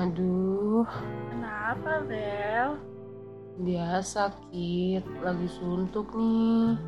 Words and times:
Aduh, 0.00 0.88
Kenapa, 1.28 2.00
Bel? 2.08 2.80
biasa 3.60 4.32
Kit, 4.48 5.04
lagi 5.20 5.44
suntuk 5.52 6.16
nih. 6.16 6.80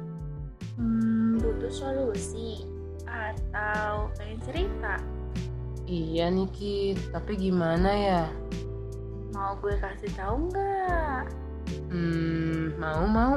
Hmm, 0.81 1.37
butuh 1.37 1.69
solusi 1.69 2.65
atau 3.05 4.09
pengen 4.17 4.41
cerita? 4.49 4.97
Iya 5.85 6.33
nih 6.33 6.49
Kit, 6.57 6.97
tapi 7.13 7.37
gimana 7.37 7.93
ya? 7.93 8.25
Mau 9.37 9.61
gue 9.61 9.77
kasih 9.77 10.09
tahu 10.17 10.49
nggak? 10.49 11.29
Hmm, 11.93 12.73
mau 12.81 13.05
mau. 13.05 13.37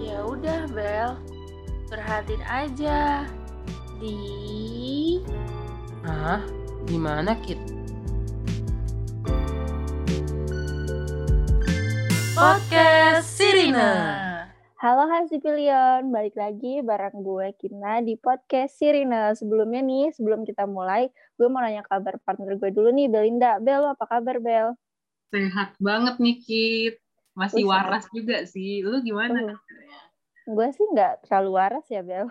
Ya 0.00 0.24
udah, 0.24 0.64
Bel. 0.72 1.12
Perhatiin 1.92 2.40
aja 2.48 3.28
di 4.00 4.16
Ah, 6.08 6.40
gimana 6.88 7.36
Kit? 7.44 7.75
Podcast 12.36 13.32
Sirina. 13.32 13.88
Halo 14.76 15.08
Hasipilion, 15.08 16.12
balik 16.12 16.36
lagi 16.36 16.84
bareng 16.84 17.24
gue 17.24 17.48
Kina 17.56 18.04
di 18.04 18.20
podcast 18.20 18.76
Sirina. 18.76 19.32
Sebelumnya 19.32 19.80
nih, 19.80 20.12
sebelum 20.12 20.44
kita 20.44 20.68
mulai, 20.68 21.08
gue 21.40 21.48
mau 21.48 21.64
nanya 21.64 21.80
kabar 21.88 22.20
partner 22.20 22.60
gue 22.60 22.68
dulu 22.76 22.92
nih, 22.92 23.08
Belinda. 23.08 23.56
Bel, 23.56 23.88
apa 23.88 24.04
kabar 24.04 24.36
Bel? 24.44 24.76
Sehat 25.32 25.80
banget 25.80 26.20
nih, 26.20 26.36
Kit. 26.44 26.94
Masih 27.32 27.64
Wih, 27.64 27.72
waras 27.72 28.04
juga 28.12 28.44
sih. 28.44 28.84
Lu 28.84 29.00
gimana? 29.00 29.56
Uh, 29.56 30.52
gue 30.52 30.68
sih 30.76 30.84
nggak 30.92 31.24
terlalu 31.24 31.50
waras 31.56 31.88
ya 31.88 32.04
Bel. 32.04 32.28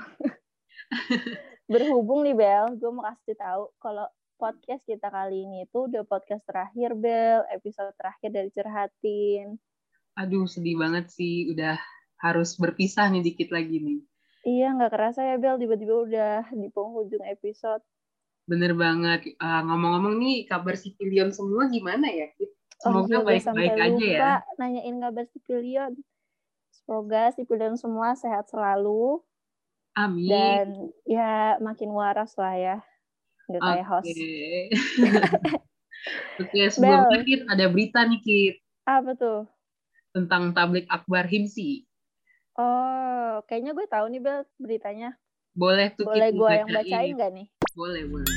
Berhubung 1.74 2.22
nih 2.30 2.38
Bel, 2.38 2.78
gue 2.78 2.92
mau 2.94 3.10
kasih 3.10 3.42
tahu 3.42 3.74
kalau 3.82 4.06
podcast 4.38 4.86
kita 4.86 5.10
kali 5.10 5.50
ini 5.50 5.66
itu 5.66 5.90
udah 5.90 6.06
podcast 6.06 6.46
terakhir 6.46 6.94
Bel, 6.94 7.42
episode 7.50 7.90
terakhir 7.98 8.30
dari 8.30 8.54
Curhatin. 8.54 9.58
Aduh, 10.16 10.48
sedih 10.48 10.80
banget 10.80 11.12
sih. 11.12 11.52
Udah 11.52 11.76
harus 12.24 12.56
berpisah 12.56 13.12
nih 13.12 13.24
dikit 13.24 13.52
lagi 13.52 13.84
nih. 13.84 14.00
Iya, 14.46 14.78
nggak 14.78 14.94
kerasa 14.94 15.26
ya 15.26 15.36
Bel, 15.42 15.58
tiba-tiba 15.58 16.06
udah 16.06 16.36
di 16.54 16.70
penghujung 16.70 17.26
episode. 17.26 17.82
Bener 18.46 18.78
banget. 18.78 19.34
Ah, 19.42 19.66
ngomong-ngomong 19.66 20.22
nih, 20.22 20.46
kabar 20.46 20.78
sipilion 20.78 21.34
semua 21.34 21.66
gimana 21.66 22.06
ya? 22.08 22.30
Oh 22.86 23.02
Semoga 23.02 23.42
sampai 23.42 23.42
baik-baik 23.42 23.74
aja 23.74 23.90
lupa 23.90 24.06
ya. 24.06 24.38
nanyain 24.62 24.96
kabar 25.02 25.26
Sipilion. 25.34 25.92
Semoga 26.70 27.34
Sipilion 27.34 27.76
semua 27.80 28.14
sehat 28.14 28.46
selalu 28.52 29.24
Amin. 29.98 30.30
dan 30.30 30.66
ya 31.08 31.58
makin 31.58 31.90
waras 31.90 32.38
lah 32.38 32.54
ya. 32.54 32.78
Nggak 33.50 33.62
kayak 33.66 33.82
Oke. 33.82 33.90
host. 33.90 34.14
Oke, 36.46 36.62
sebelumnya 36.70 37.10
Bel. 37.10 37.26
Kit, 37.26 37.42
ada 37.50 37.66
berita 37.72 38.06
nih, 38.06 38.22
Kit. 38.22 38.56
Apa 38.86 39.18
tuh? 39.18 39.50
Tentang 40.16 40.56
tablik 40.56 40.88
akbar 40.88 41.28
himsi. 41.28 41.84
Oh, 42.56 43.44
kayaknya 43.52 43.76
gue 43.76 43.84
tahu 43.84 44.08
nih 44.16 44.24
Bel 44.24 44.48
beritanya. 44.56 45.20
Boleh 45.52 45.92
tuh, 45.92 46.08
Boleh 46.08 46.32
gue 46.32 46.50
yang 46.56 46.72
bacain 46.72 47.12
nggak 47.20 47.32
nih? 47.36 47.48
Boleh, 47.76 48.08
boleh. 48.08 48.32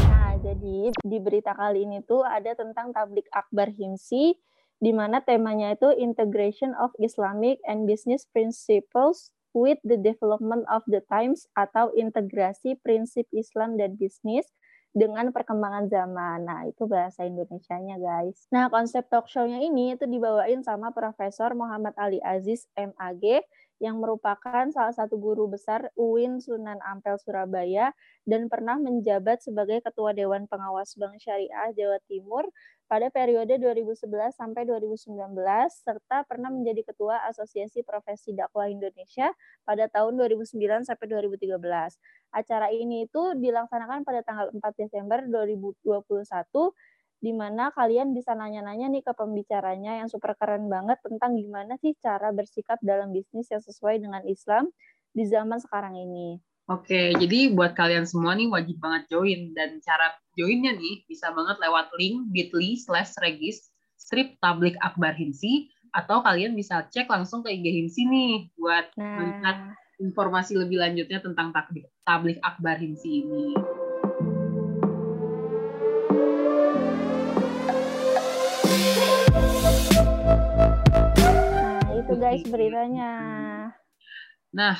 Nah, 0.00 0.32
jadi 0.40 0.96
di 0.96 1.18
berita 1.20 1.52
kali 1.52 1.84
ini 1.84 2.00
tuh 2.08 2.24
ada 2.24 2.56
tentang 2.56 2.96
tablik 2.96 3.28
akbar 3.36 3.68
Himsi, 3.68 4.32
di 4.80 4.92
mana 4.96 5.20
temanya 5.20 5.76
itu 5.76 5.92
Integration 5.92 6.72
of 6.80 6.96
Islamic 6.96 7.60
and 7.68 7.84
Business 7.84 8.24
Principles 8.24 9.28
with 9.52 9.76
the 9.84 10.00
Development 10.00 10.64
of 10.72 10.88
the 10.88 11.04
Times 11.12 11.44
atau 11.52 11.92
integrasi 11.92 12.80
prinsip 12.80 13.28
Islam 13.28 13.76
dan 13.76 14.00
bisnis 14.00 14.48
dengan 14.92 15.32
perkembangan 15.32 15.88
zaman. 15.88 16.44
Nah, 16.44 16.68
itu 16.68 16.84
bahasa 16.84 17.24
Indonesianya, 17.24 17.96
guys. 17.96 18.44
Nah, 18.52 18.68
konsep 18.68 19.08
talk 19.08 19.26
show-nya 19.26 19.60
ini 19.60 19.96
itu 19.96 20.04
dibawain 20.04 20.60
sama 20.60 20.92
Profesor 20.92 21.56
Muhammad 21.56 21.96
Ali 21.96 22.20
Aziz, 22.20 22.68
MAG, 22.76 23.24
yang 23.82 23.98
merupakan 23.98 24.70
salah 24.70 24.94
satu 24.94 25.18
guru 25.18 25.50
besar 25.50 25.90
UIN 25.98 26.38
Sunan 26.38 26.78
Ampel 26.86 27.18
Surabaya 27.18 27.90
dan 28.22 28.46
pernah 28.46 28.78
menjabat 28.78 29.42
sebagai 29.42 29.82
Ketua 29.82 30.14
Dewan 30.14 30.46
Pengawas 30.46 30.94
Bank 30.94 31.18
Syariah 31.18 31.74
Jawa 31.74 31.98
Timur 32.06 32.46
pada 32.92 33.08
periode 33.08 33.56
2011 33.56 34.36
sampai 34.36 34.68
2019 34.68 35.16
serta 35.72 36.28
pernah 36.28 36.52
menjadi 36.52 36.92
Ketua 36.92 37.24
Asosiasi 37.24 37.80
Profesi 37.88 38.36
Dakwah 38.36 38.68
Indonesia 38.68 39.32
pada 39.64 39.88
tahun 39.88 40.20
2009 40.20 40.84
sampai 40.84 41.06
2013. 41.08 41.56
Acara 42.36 42.68
ini 42.68 43.08
itu 43.08 43.32
dilaksanakan 43.40 44.04
pada 44.04 44.20
tanggal 44.20 44.52
4 44.52 44.60
Desember 44.76 45.24
2021 45.24 46.04
di 47.24 47.32
mana 47.32 47.72
kalian 47.72 48.12
bisa 48.12 48.36
nanya-nanya 48.36 48.92
nih 48.92 49.00
ke 49.00 49.16
pembicaranya 49.16 50.04
yang 50.04 50.12
super 50.12 50.36
keren 50.36 50.68
banget 50.68 51.00
tentang 51.00 51.32
gimana 51.40 51.80
sih 51.80 51.96
cara 51.96 52.28
bersikap 52.28 52.76
dalam 52.84 53.08
bisnis 53.08 53.48
yang 53.48 53.64
sesuai 53.64 54.04
dengan 54.04 54.20
Islam 54.28 54.68
di 55.16 55.24
zaman 55.24 55.64
sekarang 55.64 55.96
ini. 55.96 56.51
Oke, 56.70 57.10
jadi 57.18 57.50
buat 57.50 57.74
kalian 57.74 58.06
semua 58.06 58.38
nih 58.38 58.46
wajib 58.46 58.78
banget 58.78 59.10
join 59.10 59.50
dan 59.50 59.82
cara 59.82 60.14
joinnya 60.38 60.70
nih 60.78 61.02
bisa 61.10 61.34
banget 61.34 61.58
lewat 61.58 61.90
link 61.98 62.30
bit.ly 62.30 62.78
slash 62.78 63.18
regis 63.18 63.74
strip 63.98 64.38
tablik 64.38 64.78
akbar 64.78 65.10
himsi 65.10 65.66
atau 65.90 66.22
kalian 66.22 66.54
bisa 66.54 66.86
cek 66.86 67.10
langsung 67.10 67.42
ke 67.42 67.50
IG 67.50 67.66
himsi 67.66 68.06
nih 68.06 68.32
buat 68.54 68.94
melihat 68.94 69.74
Nah, 69.74 69.74
informasi 69.98 70.54
lebih 70.54 70.78
lanjutnya 70.78 71.18
tentang 71.18 71.50
tablik, 71.50 71.86
tablik 72.06 72.38
akbar 72.46 72.78
himsi 72.78 73.26
ini. 73.26 73.54
nah 81.18 81.90
itu 81.90 82.14
guys 82.18 82.42
beritanya. 82.46 83.12
Nah, 84.54 84.76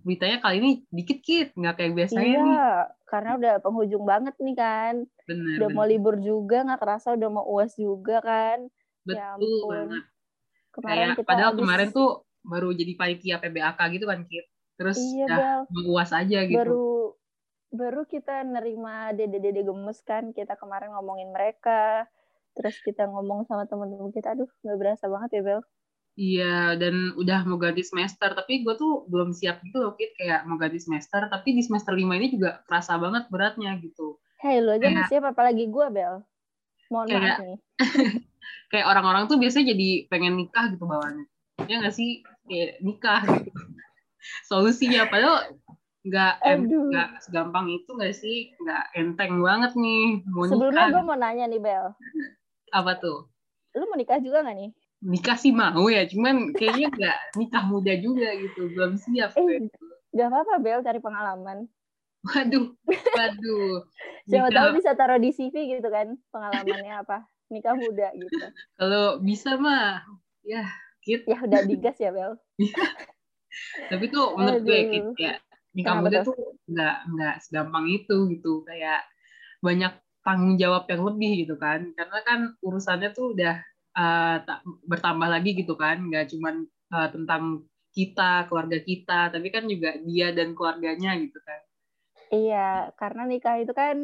beritanya 0.00 0.38
kali 0.38 0.56
ini 0.56 0.70
dikit-kit, 0.88 1.52
nggak 1.52 1.74
kayak 1.74 1.92
biasanya 1.94 2.24
Iya, 2.24 2.40
nih. 2.40 2.58
karena 3.04 3.30
udah 3.34 3.52
penghujung 3.58 4.04
banget 4.04 4.34
nih 4.36 4.54
kan. 4.54 4.94
Bener, 5.24 5.56
Udah 5.56 5.68
mau 5.70 5.82
bener. 5.82 5.92
libur 5.92 6.16
juga, 6.18 6.62
nggak 6.62 6.78
kerasa 6.78 7.08
udah 7.12 7.28
mau 7.28 7.44
uas 7.46 7.72
juga 7.74 8.18
kan. 8.18 8.68
ya 9.04 9.34
Betul 9.34 9.40
ampun. 9.40 9.68
banget. 9.88 10.04
Kemarin 10.70 10.92
Kayak, 11.00 11.16
kita 11.16 11.26
padahal 11.26 11.50
habis- 11.50 11.60
kemarin 11.60 11.88
tuh 11.90 12.08
baru 12.42 12.68
jadi 12.70 12.92
panitia 12.94 13.36
PBAK 13.38 13.80
gitu 13.90 14.04
kan, 14.04 14.20
Kit. 14.22 14.46
Terus 14.74 14.98
Iya, 15.00 15.26
Bel. 15.28 15.60
mau 15.66 15.84
uas 15.90 16.10
aja 16.10 16.38
gitu. 16.40 16.54
baru 16.54 16.88
baru 17.68 18.02
kita 18.02 18.40
nerima 18.42 19.12
dede-dede 19.12 19.60
gemes 19.60 20.00
kan 20.02 20.30
kita 20.30 20.54
kemarin 20.54 20.88
ngomongin 20.90 21.28
mereka 21.28 22.08
terus 22.52 22.80
kita 22.80 23.04
ngomong 23.04 23.44
sama 23.44 23.64
temen-temen 23.64 24.08
kita 24.08 24.32
aduh 24.32 24.48
nggak 24.58 24.78
berasa 24.78 25.04
banget 25.04 25.30
ya 25.30 25.42
Bel 25.42 25.60
Iya, 26.18 26.74
dan 26.74 27.14
udah 27.14 27.46
mau 27.46 27.54
ganti 27.56 27.80
semester. 27.80 28.26
Tapi 28.28 28.60
gue 28.60 28.74
tuh 28.74 29.06
belum 29.06 29.30
siap 29.30 29.62
gitu 29.62 29.78
loh, 29.78 29.94
Kit. 29.94 30.18
Kayak 30.18 30.42
mau 30.44 30.58
ganti 30.58 30.76
semester. 30.76 31.22
Tapi 31.24 31.54
di 31.54 31.62
semester 31.62 31.94
5 31.94 32.10
ini 32.12 32.26
juga 32.28 32.58
kerasa 32.66 32.98
banget 32.98 33.30
beratnya 33.30 33.78
gitu. 33.78 34.18
hei 34.38 34.58
lo 34.58 34.70
aja 34.72 34.82
Kayak- 34.84 35.08
siap 35.08 35.24
apalagi 35.26 35.66
gue 35.66 35.86
Bel 35.90 36.22
mohon 36.88 37.06
Kayak- 37.06 37.22
maaf 37.24 37.38
nih 37.40 37.58
Kayak 38.70 38.86
orang-orang 38.86 39.26
tuh 39.26 39.34
biasanya 39.36 39.72
jadi 39.72 39.90
pengen 40.06 40.34
nikah 40.36 40.70
gitu 40.70 40.84
bawaannya. 40.84 41.26
Ya 41.64 41.74
nggak 41.78 41.90
sih? 41.92 42.22
Kayak 42.44 42.78
nikah 42.78 43.22
gitu. 43.24 43.50
Solusinya. 44.48 45.06
Padahal 45.06 45.54
nggak 46.00 46.34
nggak 46.64 47.08
segampang 47.20 47.66
itu 47.68 47.90
nggak 47.90 48.10
sih? 48.12 48.54
Nggak 48.56 48.84
enteng 48.94 49.38
banget 49.38 49.72
nih. 49.74 50.22
Mau 50.24 50.46
sebelumnya 50.46 50.86
gue 50.88 51.02
mau 51.04 51.14
nanya 51.14 51.44
nih 51.46 51.58
Bel 51.58 51.86
Apa 52.78 52.94
tuh? 52.96 53.26
lu 53.70 53.84
mau 53.84 53.94
nikah 53.94 54.18
juga 54.18 54.42
nggak 54.42 54.56
nih 54.56 54.70
Nikah 54.98 55.38
sih 55.38 55.54
mau 55.54 55.86
ya. 55.86 56.06
Cuman 56.10 56.54
kayaknya 56.54 56.88
nggak 56.90 57.18
nikah 57.38 57.64
muda 57.66 57.94
juga 57.98 58.34
gitu. 58.34 58.70
Belum 58.74 58.98
siap. 58.98 59.38
Eh, 59.38 59.66
gue. 59.66 59.70
Gak 60.16 60.28
apa-apa 60.32 60.54
Bel 60.64 60.80
cari 60.80 61.00
pengalaman 61.04 61.68
Waduh. 62.26 62.74
Waduh. 62.88 63.86
siapa 64.28 64.48
tahu 64.50 64.68
bisa 64.76 64.92
taruh 64.98 65.20
di 65.20 65.30
CV 65.30 65.78
gitu 65.78 65.88
kan 65.88 66.18
pengalamannya 66.34 66.94
apa 67.00 67.24
nikah 67.48 67.72
muda 67.78 68.12
gitu 68.12 68.44
Kalau 68.76 69.22
bisa 69.22 69.56
mah, 69.56 70.04
ya, 70.44 70.66
Kit. 71.00 71.24
ya 71.24 71.38
udah 71.40 71.62
digas 71.64 71.96
ya 71.96 72.10
Bel 72.12 72.36
Tapi 73.90 74.04
tuh 74.10 74.36
menurut 74.36 74.62
gue. 74.66 74.80
Kit, 74.90 75.04
ya, 75.16 75.34
nikah 75.72 75.94
muda 76.02 76.26
tuh? 76.26 76.34
tuh 76.34 76.58
nggak 76.68 76.96
nggak 77.14 77.34
segampang 77.46 77.86
itu 77.88 78.16
gitu. 78.34 78.66
Kayak 78.66 79.06
banyak 79.62 79.94
tanggung 80.26 80.58
jawab 80.60 80.84
yang 80.90 81.02
lebih 81.06 81.46
gitu 81.46 81.54
kan. 81.56 81.90
Karena 81.94 82.18
kan 82.26 82.38
urusannya 82.60 83.14
tuh 83.14 83.32
udah 83.34 83.62
uh, 83.98 84.36
tak- 84.46 84.64
bertambah 84.90 85.28
lagi 85.34 85.50
gitu 85.60 85.74
kan. 85.82 85.96
Nggak 86.08 86.24
cuman 86.32 86.54
uh, 86.94 87.08
tentang 87.14 87.42
kita, 87.96 88.46
keluarga 88.46 88.78
kita, 88.88 89.20
tapi 89.34 89.48
kan 89.54 89.64
juga 89.72 89.90
dia 90.08 90.26
dan 90.36 90.48
keluarganya 90.56 91.10
gitu 91.24 91.38
kan. 91.42 91.60
Iya, 92.34 92.92
karena 93.00 93.22
nikah 93.30 93.56
itu 93.62 93.72
kan 93.80 93.96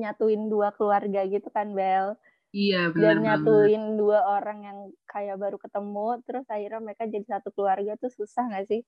nyatuin 0.00 0.42
dua 0.52 0.68
keluarga 0.76 1.20
gitu 1.34 1.48
kan, 1.56 1.66
Bel. 1.78 2.06
Iya, 2.52 2.76
benar 2.94 3.16
Dan 3.16 3.16
banget. 3.24 3.24
nyatuin 3.26 3.82
dua 4.00 4.18
orang 4.36 4.58
yang 4.68 4.78
kayak 5.12 5.36
baru 5.42 5.56
ketemu, 5.64 6.06
terus 6.26 6.46
akhirnya 6.54 6.80
mereka 6.86 7.04
jadi 7.14 7.26
satu 7.32 7.48
keluarga 7.56 7.92
tuh 8.02 8.10
susah 8.18 8.42
nggak 8.50 8.66
sih? 8.70 8.80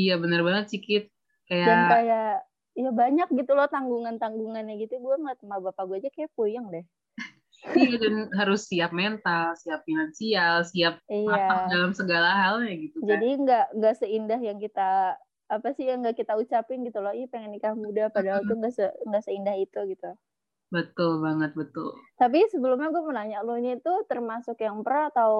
Iya, 0.00 0.12
benar 0.22 0.40
banget 0.46 0.64
sih, 0.70 0.80
Kit. 0.84 1.04
Dan 1.66 1.78
Kayak, 1.80 1.90
kayak, 1.92 2.26
ya 2.82 2.90
banyak 3.00 3.28
gitu 3.38 3.52
loh 3.58 3.66
tanggungan-tanggungannya 3.74 4.74
gitu. 4.82 4.94
Gue 5.04 5.14
ngeliat 5.20 5.38
sama 5.42 5.56
bapak 5.66 5.84
gue 5.88 5.96
aja 6.00 6.10
kayak 6.16 6.30
puyeng 6.36 6.66
deh. 6.74 6.84
Iya 7.60 7.96
dan 8.00 8.14
harus 8.34 8.66
siap 8.66 8.90
mental, 8.90 9.52
siap 9.60 9.84
finansial, 9.84 10.64
siap 10.64 10.98
Iya. 11.06 11.68
dalam 11.68 11.92
segala 11.92 12.32
halnya 12.32 12.72
gitu 12.80 12.98
kan. 13.04 13.16
Jadi 13.16 13.28
nggak 13.44 13.66
nggak 13.76 13.94
seindah 14.00 14.40
yang 14.40 14.58
kita 14.58 15.14
apa 15.50 15.68
sih 15.74 15.84
yang 15.90 16.00
nggak 16.00 16.16
kita 16.18 16.38
ucapin 16.38 16.86
gitu 16.86 16.98
loh. 17.02 17.12
Ih 17.12 17.28
pengen 17.28 17.52
nikah 17.52 17.74
muda 17.76 18.08
padahal 18.08 18.46
tuh 18.46 18.56
nggak 18.56 18.72
se 18.74 18.86
nggak 19.06 19.24
seindah 19.26 19.54
itu 19.60 19.80
gitu. 19.92 20.10
Betul 20.70 21.18
banget, 21.18 21.50
betul. 21.58 21.98
Tapi 22.14 22.46
sebelumnya 22.46 22.94
gue 22.94 23.02
mau 23.02 23.10
nanya 23.10 23.42
lo 23.42 23.58
nya 23.58 23.74
itu 23.74 23.92
termasuk 24.06 24.54
yang 24.62 24.86
pra 24.86 25.10
atau 25.10 25.32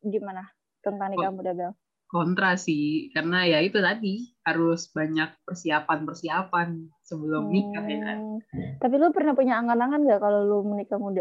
gimana 0.00 0.48
tentang 0.80 1.12
nikah 1.12 1.28
muda 1.28 1.52
Bel? 1.52 1.72
Kontra 2.08 2.56
sih, 2.56 3.12
karena 3.12 3.44
ya 3.44 3.60
itu 3.60 3.76
tadi 3.84 4.32
harus 4.48 4.88
banyak 4.96 5.28
persiapan-persiapan 5.44 6.88
sebelum 7.04 7.52
nikah 7.52 7.84
ya 7.84 7.98
kan. 8.00 8.18
Hmm, 8.24 8.40
Tapi 8.80 8.94
lu 8.96 9.12
pernah 9.12 9.36
punya 9.36 9.60
angan-angan 9.60 10.08
nggak 10.08 10.20
kalau 10.24 10.40
lu 10.48 10.58
menikah 10.64 10.96
muda? 10.96 11.20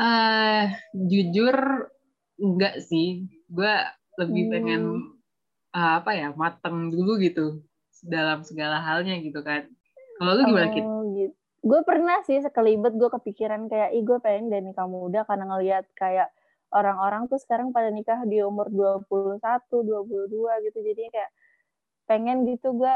Eh 0.00 0.64
jujur 0.94 1.56
enggak 2.40 2.82
sih. 2.82 3.28
Gue 3.50 3.72
lebih 4.18 4.42
Hmm. 4.46 4.52
pengen 4.52 4.82
eh, 5.74 5.92
apa 5.98 6.10
ya, 6.14 6.28
mateng 6.34 6.90
dulu 6.94 7.18
gitu 7.18 7.62
dalam 8.04 8.44
segala 8.44 8.78
halnya 8.84 9.18
gitu 9.22 9.40
kan. 9.42 9.66
Kalau 10.20 10.32
lu 10.38 10.42
gimana? 10.46 10.70
Oh, 10.70 11.02
gitu. 11.16 11.34
Gue 11.64 11.80
pernah 11.88 12.20
sih 12.28 12.44
sekelibet 12.44 12.92
gue 13.00 13.08
kepikiran 13.08 13.72
kayak, 13.72 13.96
ih 13.96 14.04
gue 14.04 14.20
pengen 14.20 14.52
deh 14.52 14.60
nikah 14.60 14.84
muda 14.84 15.24
karena 15.24 15.48
ngelihat 15.48 15.88
kayak 15.96 16.28
orang-orang 16.68 17.24
tuh 17.32 17.40
sekarang 17.40 17.72
pada 17.72 17.88
nikah 17.88 18.20
di 18.28 18.44
umur 18.44 18.68
21, 18.68 19.40
22 19.80 20.64
gitu. 20.68 20.78
Jadi 20.84 21.02
kayak 21.08 21.30
pengen 22.04 22.44
gitu 22.44 22.76
gue 22.76 22.94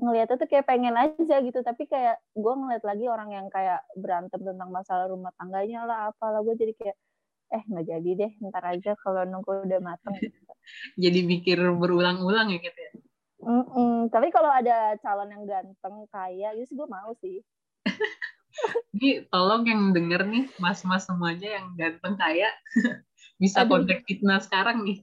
ngelihatnya 0.00 0.36
tuh 0.40 0.48
kayak 0.48 0.66
pengen 0.68 0.96
aja 0.96 1.36
gitu. 1.42 1.60
Tapi 1.60 1.84
kayak 1.90 2.16
gue 2.32 2.54
ngeliat 2.56 2.84
lagi 2.86 3.04
orang 3.10 3.30
yang 3.34 3.46
kayak 3.52 3.84
berantem 3.98 4.40
tentang 4.40 4.70
masalah 4.72 5.10
rumah 5.10 5.34
tangganya 5.36 5.84
lah, 5.84 5.98
apalah. 6.12 6.40
Gue 6.40 6.56
jadi 6.56 6.72
kayak, 6.78 6.96
eh 7.52 7.62
nggak 7.68 7.86
jadi 7.88 8.10
deh, 8.16 8.32
ntar 8.48 8.64
aja 8.64 8.96
kalau 9.00 9.28
nunggu 9.28 9.68
udah 9.68 9.80
mateng. 9.82 10.16
Jadi 11.02 11.26
mikir 11.26 11.58
berulang-ulang 11.58 12.54
ya, 12.54 12.62
Kit 12.62 12.76
ya? 12.78 12.90
Mm-mm. 13.42 14.06
Tapi 14.14 14.30
kalau 14.30 14.46
ada 14.46 14.94
calon 15.02 15.34
yang 15.34 15.44
ganteng, 15.44 16.06
kaya, 16.08 16.54
gitu 16.54 16.66
sih 16.70 16.76
gue 16.78 16.88
mau 16.88 17.10
sih. 17.18 17.42
Jadi 18.94 19.26
tolong 19.26 19.66
yang 19.66 19.90
denger 19.90 20.22
nih, 20.28 20.44
mas-mas 20.62 21.10
semuanya 21.10 21.58
yang 21.58 21.74
ganteng 21.74 22.14
kaya, 22.14 22.48
bisa 23.42 23.66
kontak 23.66 24.06
Fitnah 24.06 24.38
sekarang 24.38 24.86
nih. 24.86 25.02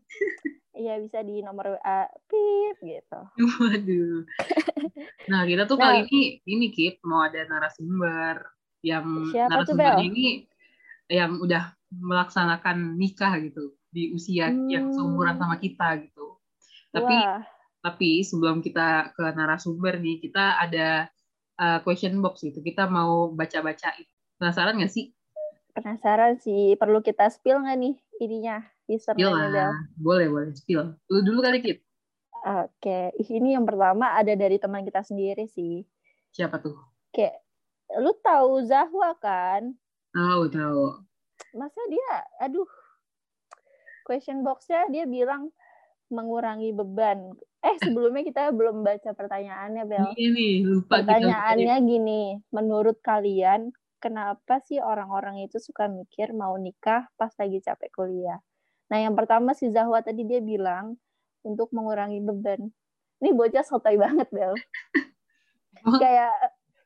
Iya 0.72 1.02
bisa 1.02 1.20
di 1.22 1.42
nomor 1.42 1.76
WA 1.76 2.00
pip 2.30 2.76
gitu. 2.80 3.20
Waduh. 3.60 4.22
Nah, 5.28 5.42
kita 5.44 5.66
tuh 5.66 5.76
Nah. 5.76 5.98
kali 5.98 6.06
ini 6.06 6.22
ini 6.46 6.68
Kip 6.70 7.02
mau 7.04 7.26
ada 7.26 7.42
narasumber 7.44 8.46
yang 8.82 9.06
Siapa 9.34 9.66
tuh, 9.66 9.76
narasumbernya 9.76 9.98
Bel? 9.98 10.08
ini 10.08 10.26
yang 11.10 11.42
udah 11.42 11.74
melaksanakan 11.90 12.96
nikah 12.96 13.34
gitu 13.42 13.74
di 13.90 14.14
usia 14.14 14.54
yang 14.70 14.90
Hmm. 14.90 14.94
seumuran 14.94 15.36
sama 15.36 15.58
kita 15.58 15.98
gitu. 16.06 16.38
Tapi 16.94 17.16
Wah, 17.18 17.42
tapi 17.82 18.22
sebelum 18.22 18.62
kita 18.62 19.10
ke 19.14 19.26
narasumber 19.34 19.98
nih, 19.98 20.22
kita 20.22 20.60
ada 20.60 21.10
uh, 21.58 21.80
question 21.82 22.22
box 22.22 22.46
gitu. 22.46 22.62
Kita 22.62 22.86
mau 22.86 23.34
baca-bacain. 23.34 24.06
Penasaran 24.38 24.78
nggak 24.78 24.94
sih? 24.94 25.10
penasaran 25.70 26.36
sih. 26.38 26.76
Perlu 26.76 27.00
kita 27.00 27.30
spill 27.30 27.64
nggak 27.64 27.78
nih 27.80 27.94
ininya? 28.20 28.60
Spill 28.98 29.30
Username-nya, 29.30 29.46
Bel? 29.46 29.54
lah. 29.54 29.76
Boleh, 30.02 30.28
boleh. 30.34 30.52
Spill. 30.58 30.98
Lu 31.14 31.20
dulu 31.22 31.46
kali, 31.46 31.62
Kip. 31.62 31.78
Oke, 32.40 33.14
ini 33.30 33.54
yang 33.54 33.68
pertama 33.68 34.18
ada 34.18 34.34
dari 34.34 34.58
teman 34.58 34.82
kita 34.82 35.06
sendiri 35.06 35.46
sih. 35.46 35.86
Siapa 36.34 36.58
tuh? 36.58 36.74
Kayak, 37.14 37.38
lu 38.02 38.16
tahu 38.24 38.66
Zahwa 38.66 39.14
kan? 39.22 39.78
Tahu, 40.16 40.50
tahu. 40.50 40.84
Masa 41.54 41.82
dia, 41.92 42.14
aduh, 42.42 42.70
question 44.08 44.42
box-nya 44.42 44.90
dia 44.90 45.06
bilang 45.06 45.54
mengurangi 46.10 46.74
beban. 46.74 47.38
Eh, 47.60 47.76
sebelumnya 47.84 48.24
kita 48.26 48.56
belum 48.56 48.82
baca 48.82 49.12
pertanyaannya, 49.14 49.84
Bel. 49.86 50.10
Iya 50.16 50.30
nih, 50.34 50.54
lupa 50.66 51.04
kita. 51.04 51.12
Pertanyaannya 51.12 51.76
gini, 51.86 52.24
menurut 52.56 53.04
kalian 53.04 53.70
kenapa 54.00 54.64
sih 54.64 54.80
orang-orang 54.80 55.44
itu 55.44 55.60
suka 55.60 55.92
mikir 55.92 56.32
mau 56.32 56.56
nikah 56.56 57.12
pas 57.20 57.36
lagi 57.36 57.60
capek 57.60 57.92
kuliah? 57.92 58.40
Nah, 58.90 58.98
yang 59.00 59.14
pertama 59.14 59.54
si 59.54 59.70
Zahwa 59.70 60.02
tadi 60.02 60.26
dia 60.26 60.42
bilang 60.42 60.98
untuk 61.42 61.70
mengurangi 61.70 62.20
beban. 62.20 62.74
Ini 63.20 63.32
bocah 63.32 63.62
sotoy 63.62 63.96
banget, 63.96 64.28
Bel. 64.30 64.54
Kayak 66.00 66.34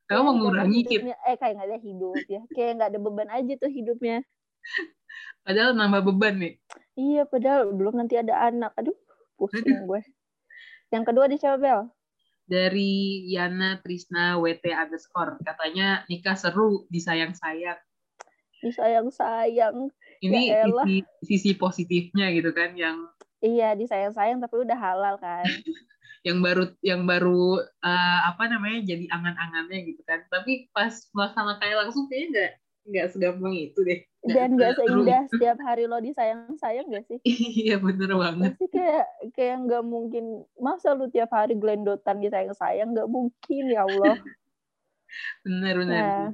Kamu 0.06 0.36
mengurangi, 0.36 0.84
hidupnya- 0.84 1.20
Eh, 1.24 1.40
kayak 1.40 1.54
nggak 1.56 1.70
ada 1.70 1.80
hidup 1.80 2.18
ya. 2.28 2.42
Kayak 2.52 2.72
nggak 2.76 2.90
ada 2.92 3.00
beban 3.00 3.30
aja 3.32 3.54
tuh 3.56 3.72
hidupnya. 3.72 4.22
Padahal 5.42 5.72
nambah 5.74 6.04
beban 6.06 6.36
nih. 6.38 6.54
Iya, 6.94 7.24
padahal 7.26 7.72
belum 7.72 7.98
nanti 7.98 8.20
ada 8.20 8.36
anak. 8.44 8.76
Aduh, 8.76 8.94
pusing 9.34 9.88
gue. 9.88 10.02
Yang 10.92 11.04
kedua 11.08 11.26
di 11.26 11.38
siapa, 11.38 11.58
Bel? 11.58 11.82
dari 12.44 13.24
Yana 13.32 13.80
Trisna 13.80 14.36
WT 14.36 14.68
underscore 14.68 15.40
katanya 15.42 16.04
nikah 16.06 16.36
seru 16.36 16.84
disayang-sayang 16.92 17.80
Disayang-sayang. 18.60 19.88
Ini 20.24 20.40
Ya 20.50 20.64
sisi, 20.66 20.96
sisi 21.22 21.52
positifnya 21.54 22.32
gitu 22.32 22.56
kan 22.56 22.74
yang 22.74 22.98
Iya, 23.44 23.76
disayang-sayang 23.76 24.40
tapi 24.40 24.64
udah 24.64 24.78
halal 24.80 25.16
kan. 25.20 25.44
yang 26.24 26.40
baru 26.40 26.72
yang 26.80 27.04
baru 27.04 27.60
eh, 27.84 28.20
apa 28.32 28.48
namanya 28.48 28.80
jadi 28.88 29.12
angan-angannya 29.12 29.92
gitu 29.92 30.02
kan 30.08 30.24
tapi 30.32 30.72
pas 30.72 31.12
melaksanakan 31.12 31.84
langsung 31.84 32.08
kayaknya 32.08 32.28
nggak 32.32 32.52
nggak 32.84 33.06
segampang 33.12 33.54
itu 33.56 33.80
deh 33.84 34.00
Dan 34.24 34.56
gak 34.56 34.80
seseru 34.80 35.04
seindah 35.04 35.22
setiap 35.36 35.58
hari 35.60 35.84
lo 35.84 36.00
disayang-sayang 36.00 36.88
gak 36.88 37.04
sih? 37.12 37.20
iya 37.28 37.76
bener 37.76 38.08
banget 38.16 38.56
Pasti 38.56 38.66
kayak 38.72 39.04
kayak 39.36 39.56
nggak 39.68 39.84
mungkin 39.84 40.24
masa 40.56 40.96
lu 40.96 41.12
tiap 41.12 41.28
hari 41.36 41.60
gelendotan 41.60 42.24
disayang-sayang 42.24 42.96
nggak 42.96 43.12
mungkin 43.12 43.64
ya 43.68 43.84
Allah. 43.84 44.16
bener 45.44 45.74
bener 45.76 46.00
Nah, 46.00 46.32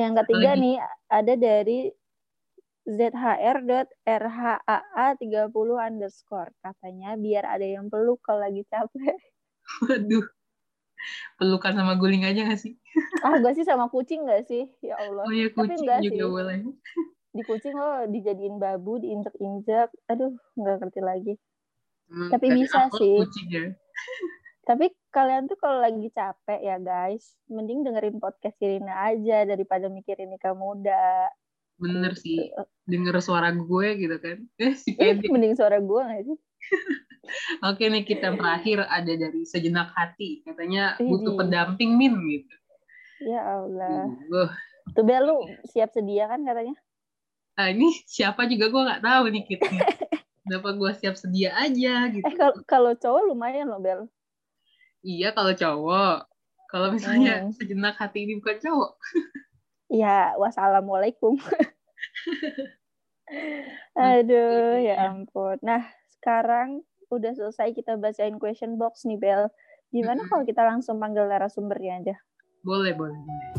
yang 0.00 0.12
ketiga 0.24 0.50
Apalagi? 0.56 0.60
nih 0.64 0.76
ada 1.12 1.34
dari 1.36 1.78
zhr.rhaa30 2.86 5.50
underscore 5.76 6.54
katanya 6.62 7.18
biar 7.18 7.42
ada 7.44 7.66
yang 7.66 7.90
peluk 7.90 8.22
kalau 8.22 8.46
lagi 8.46 8.62
capek. 8.70 9.18
waduh 9.84 10.24
pelukan 11.36 11.76
sama 11.76 11.92
guling 11.98 12.24
aja 12.24 12.46
gak 12.48 12.60
sih 12.62 12.78
Ah, 13.20 13.36
gue 13.38 13.52
sih 13.52 13.66
sama 13.66 13.90
kucing 13.92 14.24
gak 14.24 14.48
sih? 14.48 14.64
Ya 14.80 14.96
Allah. 14.96 15.28
oh 15.28 15.34
ya 15.34 15.52
Tapi 15.52 15.68
kucing 15.68 15.84
enggak 15.84 16.00
juga 16.08 16.16
sih. 16.16 16.24
boleh 16.32 16.56
Di 17.36 17.42
kucing 17.44 17.74
lo 17.76 18.08
dijadiin 18.08 18.56
babu, 18.56 18.96
diinjek-injek. 18.96 19.92
Aduh, 20.08 20.32
nggak 20.56 20.76
ngerti 20.80 21.00
lagi. 21.04 21.34
Hmm, 22.08 22.32
Tapi 22.32 22.46
bisa 22.56 22.88
sih. 22.96 23.20
kucing 23.20 23.46
ya 23.52 23.66
Tapi 24.64 24.88
kalian 25.12 25.44
tuh 25.46 25.60
kalau 25.60 25.78
lagi 25.78 26.08
capek 26.10 26.60
ya 26.64 26.80
guys, 26.80 27.36
mending 27.46 27.84
dengerin 27.84 28.16
podcast 28.18 28.56
Irina 28.58 29.12
aja 29.12 29.44
daripada 29.44 29.92
mikirin 29.92 30.32
nikah 30.32 30.56
muda. 30.56 31.28
Bener 31.76 32.12
Gitu. 32.12 32.22
sih 32.22 32.38
denger 32.84 33.18
suara 33.18 33.50
gue 33.50 33.86
gitu 33.96 34.16
kan 34.16 34.38
eh 34.56 34.72
si 34.72 34.94
Pedi 34.94 35.26
mending 35.26 35.52
suara 35.52 35.76
gue 35.76 36.00
gak 36.02 36.22
sih? 36.24 36.38
Oke 37.66 37.84
nih 37.84 38.02
kita 38.02 38.32
terakhir 38.32 38.82
ada 38.82 39.12
dari 39.12 39.42
sejenak 39.42 39.90
hati 39.92 40.40
katanya 40.42 40.94
butuh 40.96 41.32
Widih. 41.32 41.38
pendamping 41.38 41.90
min 41.94 42.14
gitu. 42.24 42.54
Ya 43.22 43.40
Allah. 43.42 44.06
Wah, 44.26 44.52
Tuh 44.88 45.02
Bel, 45.02 45.24
lu 45.24 45.36
siap 45.66 45.90
sedia 45.90 46.26
kan 46.26 46.40
katanya? 46.40 46.76
ah, 47.54 47.66
ini 47.66 47.88
siapa 48.04 48.44
juga 48.44 48.68
gue 48.68 48.82
nggak 48.82 49.02
tahu 49.02 49.24
nih 49.28 49.42
Kit. 49.44 49.58
nih. 49.58 49.80
Kenapa 50.44 50.68
gue 50.72 50.90
siap 50.94 51.16
sedia 51.16 51.50
aja 51.52 52.06
gitu? 52.06 52.22
Eh 52.22 52.34
kalau 52.34 52.54
kalau 52.62 52.92
cowok 52.94 53.22
lumayan 53.26 53.66
loh 53.66 53.80
Bel. 53.80 54.06
Iya 55.00 55.32
kalau 55.32 55.50
cowok. 55.52 56.18
Kalau 56.66 56.88
misalnya 56.90 57.42
Hmm. 57.42 57.50
sejenak 57.52 57.96
hati 57.96 58.22
ini 58.22 58.38
bukan 58.38 58.56
cowok. 58.56 58.92
Ya, 59.86 60.34
wassalamualaikum. 60.34 61.38
Aduh, 63.94 64.82
ya 64.82 65.14
ampun. 65.14 65.62
Nah, 65.62 65.86
sekarang 66.18 66.82
udah 67.06 67.30
selesai 67.38 67.70
kita 67.70 67.94
bacain 67.94 68.34
question 68.42 68.82
box 68.82 69.06
nih 69.06 69.14
Bel. 69.14 69.46
Gimana 69.94 70.26
kalau 70.26 70.42
kita 70.42 70.66
langsung 70.66 70.98
panggil 70.98 71.30
narasumbernya 71.30 72.02
aja? 72.02 72.16
Boleh, 72.66 72.98
boleh, 72.98 73.14
boleh. 73.14 73.50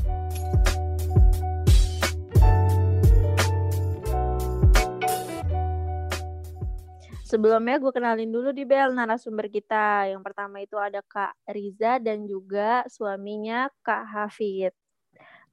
Sebelumnya 7.28 7.76
gue 7.80 7.92
kenalin 7.92 8.32
dulu 8.32 8.52
di 8.52 8.68
Bel 8.68 8.92
narasumber 8.92 9.48
kita. 9.48 10.12
Yang 10.12 10.28
pertama 10.28 10.60
itu 10.60 10.76
ada 10.76 11.00
Kak 11.04 11.40
Riza 11.48 12.04
dan 12.04 12.28
juga 12.28 12.84
suaminya 12.92 13.72
Kak 13.80 14.04
Hafid. 14.12 14.76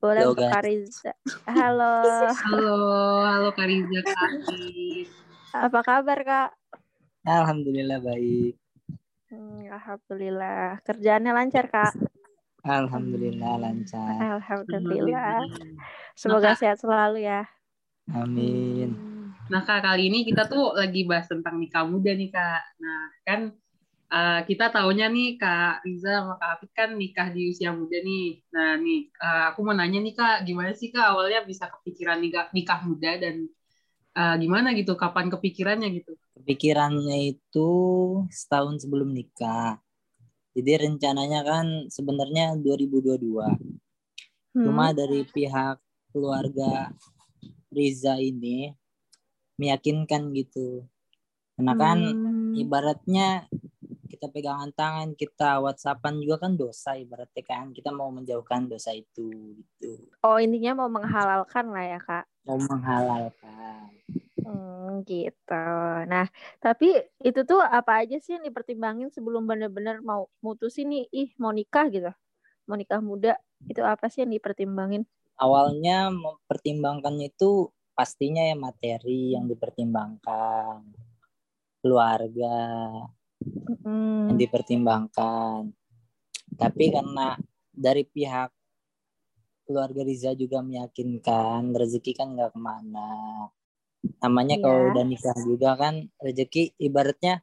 Boleh 0.04 0.20
Halo, 0.20 0.36
Kak 0.36 0.68
Riza. 0.68 1.16
Halo. 1.48 1.96
Halo, 2.28 2.76
halo 3.24 3.48
Kariza 3.56 4.04
Kaki. 4.04 5.08
Apa 5.56 5.80
kabar 5.80 6.18
Kak? 6.20 6.50
Alhamdulillah 7.24 8.04
baik. 8.04 8.52
Hmm, 9.32 9.64
Alhamdulillah. 9.64 10.84
Kerjaannya 10.84 11.32
lancar, 11.32 11.72
Kak. 11.72 11.96
Alhamdulillah 12.68 13.56
lancar. 13.56 14.36
Alhamdulillah. 14.44 15.40
Semoga 16.12 16.52
Kak. 16.52 16.60
sehat 16.60 16.84
selalu 16.84 17.24
ya. 17.24 17.48
Amin. 18.12 19.00
Nah 19.48 19.64
kak 19.64 19.88
kali 19.88 20.12
ini 20.12 20.28
kita 20.28 20.44
tuh 20.44 20.76
lagi 20.76 21.08
bahas 21.08 21.32
tentang 21.32 21.56
nikah 21.56 21.88
muda 21.88 22.12
nih 22.12 22.28
kak. 22.28 22.60
Nah 22.76 23.08
kan 23.24 23.56
eh, 24.14 24.40
kita 24.48 24.64
taunya 24.74 25.06
nih 25.16 25.28
kak 25.40 25.82
Riza 25.86 26.10
sama 26.22 26.34
kak 26.40 26.48
Hafid 26.52 26.70
kan 26.78 26.90
nikah 27.00 27.28
di 27.34 27.40
usia 27.52 27.70
muda 27.78 27.98
nih. 28.08 28.26
Nah 28.54 28.70
nih 28.84 28.98
eh, 29.24 29.42
aku 29.50 29.60
mau 29.66 29.74
nanya 29.78 29.98
nih 30.06 30.14
kak, 30.18 30.36
gimana 30.48 30.70
sih 30.80 30.88
kak 30.94 31.06
awalnya 31.12 31.40
bisa 31.50 31.64
kepikiran 31.74 32.18
nikah 32.24 32.46
nikah 32.56 32.80
muda 32.88 33.10
dan 33.22 33.36
eh, 34.18 34.36
gimana 34.42 34.68
gitu? 34.78 34.92
Kapan 35.02 35.26
kepikirannya 35.34 35.88
gitu? 35.98 36.12
Kepikirannya 36.38 37.16
itu 37.34 37.70
setahun 38.30 38.82
sebelum 38.86 39.10
nikah. 39.18 39.78
Jadi 40.54 40.70
rencananya 40.86 41.40
kan 41.42 41.66
sebenarnya 41.90 42.54
2022. 42.62 43.58
Cuma 44.62 44.90
Hmm. 44.90 44.98
dari 44.98 45.20
pihak 45.26 45.76
keluarga 46.14 46.94
Riza 47.74 48.14
ini 48.22 48.70
meyakinkan 49.58 50.30
gitu. 50.34 50.86
Karena 51.58 51.74
kan 51.74 51.98
Hmm. 51.98 52.54
ibaratnya 52.54 53.28
kita 54.24 54.32
pegangan 54.40 54.72
tangan, 54.72 55.12
kita 55.12 55.60
whatsappan 55.60 56.16
juga 56.16 56.48
kan 56.48 56.56
dosa 56.56 56.96
ibaratnya 56.96 57.44
kan. 57.44 57.76
Kita 57.76 57.92
mau 57.92 58.08
menjauhkan 58.08 58.64
dosa 58.72 58.96
itu 58.96 59.52
gitu. 59.52 60.00
Oh, 60.24 60.40
intinya 60.40 60.80
mau 60.80 60.88
menghalalkan 60.88 61.68
lah 61.68 61.84
ya, 61.84 62.00
Kak. 62.00 62.24
Mau 62.48 62.56
menghalalkan. 62.56 63.92
Hmm, 64.40 65.04
gitu. 65.04 65.68
Nah, 66.08 66.24
tapi 66.56 67.04
itu 67.20 67.40
tuh 67.44 67.60
apa 67.60 68.00
aja 68.00 68.16
sih 68.16 68.32
yang 68.32 68.48
dipertimbangin 68.48 69.12
sebelum 69.12 69.44
bener-bener 69.44 70.00
mau 70.00 70.32
mutusin 70.40 70.88
nih, 70.88 71.04
ih 71.12 71.28
mau 71.36 71.52
nikah 71.52 71.92
gitu. 71.92 72.08
Mau 72.64 72.80
nikah 72.80 73.04
muda, 73.04 73.36
itu 73.68 73.84
apa 73.84 74.08
sih 74.08 74.24
yang 74.24 74.32
dipertimbangin? 74.32 75.04
Awalnya 75.36 76.08
mempertimbangkan 76.08 77.20
itu 77.20 77.68
pastinya 77.92 78.40
ya 78.40 78.56
materi 78.56 79.36
yang 79.36 79.44
dipertimbangkan. 79.52 80.80
Keluarga 81.84 82.56
Hmm. 83.84 84.32
yang 84.32 84.38
dipertimbangkan. 84.40 85.70
Tapi 86.54 86.84
karena 86.92 87.36
dari 87.70 88.06
pihak 88.06 88.50
keluarga 89.64 90.04
Riza 90.04 90.36
juga 90.36 90.60
meyakinkan 90.60 91.72
rezeki 91.72 92.12
kan 92.12 92.36
nggak 92.36 92.52
ke 92.52 92.60
mana. 92.60 93.08
Namanya 94.20 94.60
kalau 94.60 94.84
Iya. 94.84 94.88
udah 94.92 95.04
nikah 95.08 95.38
juga 95.40 95.70
kan 95.80 95.94
rezeki 96.20 96.76
ibaratnya 96.76 97.40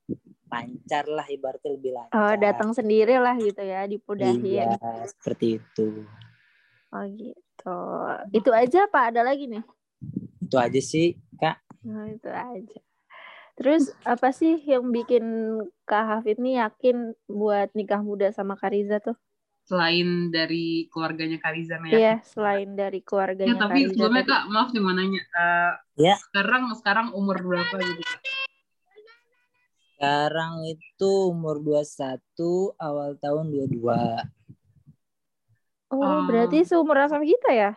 lancar 0.51 1.09
lah 1.09 1.25
ibaratnya 1.25 1.71
lebih 1.73 1.91
lancar. 1.97 2.13
Oh, 2.13 2.35
datang 2.37 2.69
sendiri 2.75 3.17
lah 3.17 3.33
gitu 3.39 3.61
ya, 3.65 3.87
dipudahin. 3.89 4.43
Iya, 4.45 5.09
seperti 5.09 5.57
itu. 5.57 6.05
Oh, 6.91 7.05
gitu. 7.07 7.77
Itu 8.35 8.49
aja 8.53 8.85
apa 8.85 9.09
ada 9.09 9.25
lagi 9.25 9.47
nih? 9.47 9.63
Itu 10.43 10.59
aja 10.59 10.81
sih, 10.83 11.17
Kak. 11.39 11.57
Nah, 11.87 12.05
itu 12.11 12.29
aja. 12.29 12.79
Terus 13.61 13.93
apa 14.01 14.33
sih 14.33 14.57
yang 14.65 14.89
bikin 14.89 15.21
Kak 15.85 16.01
Hafid 16.09 16.41
nih 16.41 16.65
yakin 16.65 17.13
buat 17.29 17.69
nikah 17.77 18.01
muda 18.01 18.33
sama 18.33 18.57
Kak 18.57 18.73
Riza 18.73 18.97
tuh? 18.97 19.13
Selain 19.69 20.33
dari 20.33 20.89
keluarganya 20.89 21.37
Kak 21.37 21.53
Riza 21.53 21.77
nih 21.77 21.93
ya. 21.93 21.97
Iya, 22.01 22.15
selain 22.25 22.73
dari 22.73 22.97
Ya, 22.97 23.05
keluarganya 23.05 23.53
Kak 23.53 23.61
tapi 23.69 23.79
Riza 23.85 23.93
sebelumnya 23.93 24.23
tadi. 24.25 24.33
kak 24.33 24.43
maaf 24.49 24.69
nih 24.73 24.81
mau 24.81 24.93
nanya. 24.97 25.21
Eh, 25.21 25.71
Ya. 26.09 26.15
Sekarang 26.17 26.73
sekarang 26.73 27.07
umur 27.13 27.37
berapa 27.37 27.75
gitu 27.77 28.01
kak? 28.01 28.19
Sekarang 29.93 30.65
itu 30.65 31.11
umur 31.29 31.61
21, 31.61 32.73
awal 32.81 33.13
tahun 33.21 33.53
22. 33.53 34.25
Oh, 35.93 36.01
Oh. 36.01 36.25
berarti 36.25 36.65
seumuran 36.65 37.05
sama 37.05 37.21
kita 37.21 37.53
ya? 37.53 37.71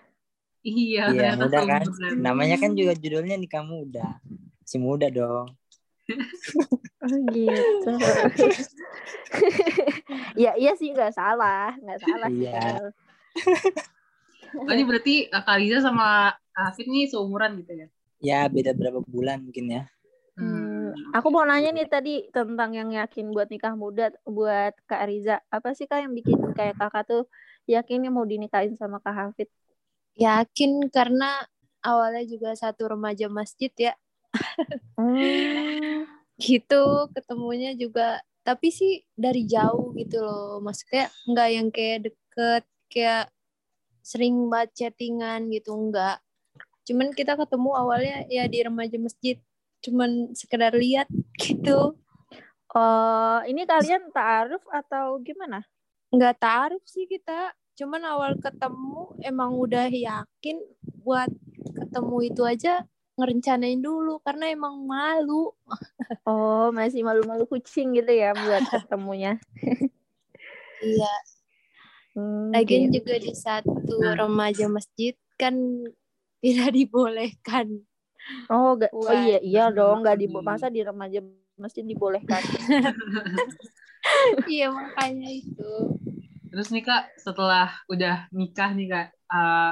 Iya, 0.65 1.13
Iya, 1.13 1.29
muda 1.37 1.61
kan. 1.69 1.85
Namanya 2.17 2.57
kan 2.57 2.73
juga 2.73 2.97
judulnya 2.97 3.37
nikah 3.37 3.61
muda. 3.61 4.17
Si 4.65 4.81
muda 4.81 5.13
dong. 5.13 5.53
Oh, 7.05 7.19
gitu. 7.33 7.93
ya, 10.43 10.57
iya 10.57 10.73
sih 10.77 10.93
nggak 10.93 11.13
salah, 11.13 11.77
nggak 11.81 12.01
salah 12.01 12.29
sih. 12.33 12.49
Iya. 12.49 12.57
Kak. 12.57 12.81
Oh, 14.55 14.73
ini 14.73 14.85
berarti 14.87 15.15
eh, 15.29 15.43
Kak 15.45 15.59
Riza 15.61 15.85
sama 15.85 16.33
Kak 16.55 16.73
Hafid 16.73 16.87
nih 16.89 17.11
seumuran 17.11 17.61
gitu 17.61 17.73
ya? 17.75 17.89
Ya, 18.25 18.41
beda 18.49 18.73
berapa 18.73 19.05
bulan 19.05 19.45
mungkin 19.45 19.69
ya. 19.69 19.83
Hmm, 20.35 20.91
aku 21.15 21.31
mau 21.31 21.47
nanya 21.47 21.71
nih 21.71 21.87
tadi 21.87 22.15
tentang 22.35 22.75
yang 22.75 22.91
yakin 22.91 23.31
buat 23.31 23.47
nikah 23.53 23.77
muda 23.77 24.11
buat 24.27 24.75
Kak 24.89 25.05
Riza. 25.07 25.39
Apa 25.53 25.77
sih 25.77 25.87
Kak 25.87 26.09
yang 26.09 26.17
bikin 26.17 26.41
kayak 26.57 26.81
kakak 26.81 27.05
tuh 27.07 27.23
yakinnya 27.69 28.11
mau 28.11 28.25
dinikahin 28.25 28.75
sama 28.75 28.99
Kak 28.99 29.15
Hafid? 29.15 29.49
Yakin 30.15 30.89
karena 30.89 31.43
awalnya 31.83 32.25
juga 32.25 32.57
satu 32.57 32.97
remaja 32.97 33.29
masjid 33.29 33.71
ya. 33.75 33.93
Hmm, 34.99 36.07
Gitu 36.39 36.85
ketemunya 37.15 37.75
juga 37.79 38.23
tapi 38.45 38.69
sih 38.69 39.01
dari 39.17 39.47
jauh 39.49 39.95
gitu 39.97 40.21
loh. 40.21 40.61
Maksudnya 40.61 41.09
nggak 41.31 41.49
yang 41.55 41.69
kayak 41.73 41.99
deket 42.11 42.65
kayak 42.93 43.25
sering 44.05 44.37
banget 44.53 44.71
chattingan 44.79 45.49
gitu 45.51 45.73
enggak. 45.73 46.21
Cuman 46.87 47.11
kita 47.17 47.39
ketemu 47.41 47.71
awalnya 47.73 48.17
ya 48.29 48.45
di 48.51 48.59
remaja 48.63 48.99
masjid. 49.01 49.37
Cuman 49.85 50.35
sekedar 50.37 50.73
lihat 50.77 51.09
gitu. 51.43 51.97
oh, 52.75 53.39
ini 53.47 53.63
kalian 53.71 54.11
taaruf 54.11 54.63
atau 54.67 55.23
gimana? 55.23 55.63
nggak 56.15 56.39
taruh 56.39 56.83
sih 56.87 57.11
kita 57.11 57.51
cuman 57.75 58.07
awal 58.07 58.39
ketemu 58.39 59.19
emang 59.19 59.51
udah 59.59 59.91
yakin 59.91 60.63
buat 61.03 61.27
ketemu 61.75 62.17
itu 62.31 62.43
aja 62.47 62.87
ngerencanain 63.19 63.81
dulu 63.87 64.11
karena 64.27 64.45
emang 64.57 64.75
malu 64.93 65.55
Oh, 66.29 66.73
masih 66.79 67.01
malu-malu 67.09 67.45
kucing 67.53 67.87
gitu 67.97 68.13
ya 68.23 68.33
buat 68.43 68.65
ketemunya. 68.73 69.31
iya 70.85 71.09
Hmm, 72.15 72.53
lagian 72.55 72.85
gitu. 72.95 72.97
juga 72.97 73.15
di 73.25 73.33
satu 73.45 73.97
Nah. 74.03 74.15
remaja 74.21 74.67
masjid 74.77 75.15
kan 75.41 75.55
tidak 76.45 76.71
dibolehkan 76.77 77.67
Oh, 78.51 78.71
ga- 78.81 78.93
oh 78.97 79.13
iya 79.13 79.37
iya 79.49 79.61
dong 79.77 79.97
nggak 80.03 80.17
di 80.21 80.27
masa 80.49 80.67
di 80.75 80.81
remaja 80.89 81.21
masjid 81.63 81.85
dibolehkan. 81.91 82.43
iya 84.51 84.67
makanya 84.77 85.29
itu 85.41 85.63
Terus 86.51 86.69
nih 86.75 86.83
kak, 86.89 87.03
setelah 87.19 87.67
udah 87.93 88.15
nikah 88.39 88.71
nih 88.77 88.87
kak, 88.93 89.07
eh, 89.35 89.71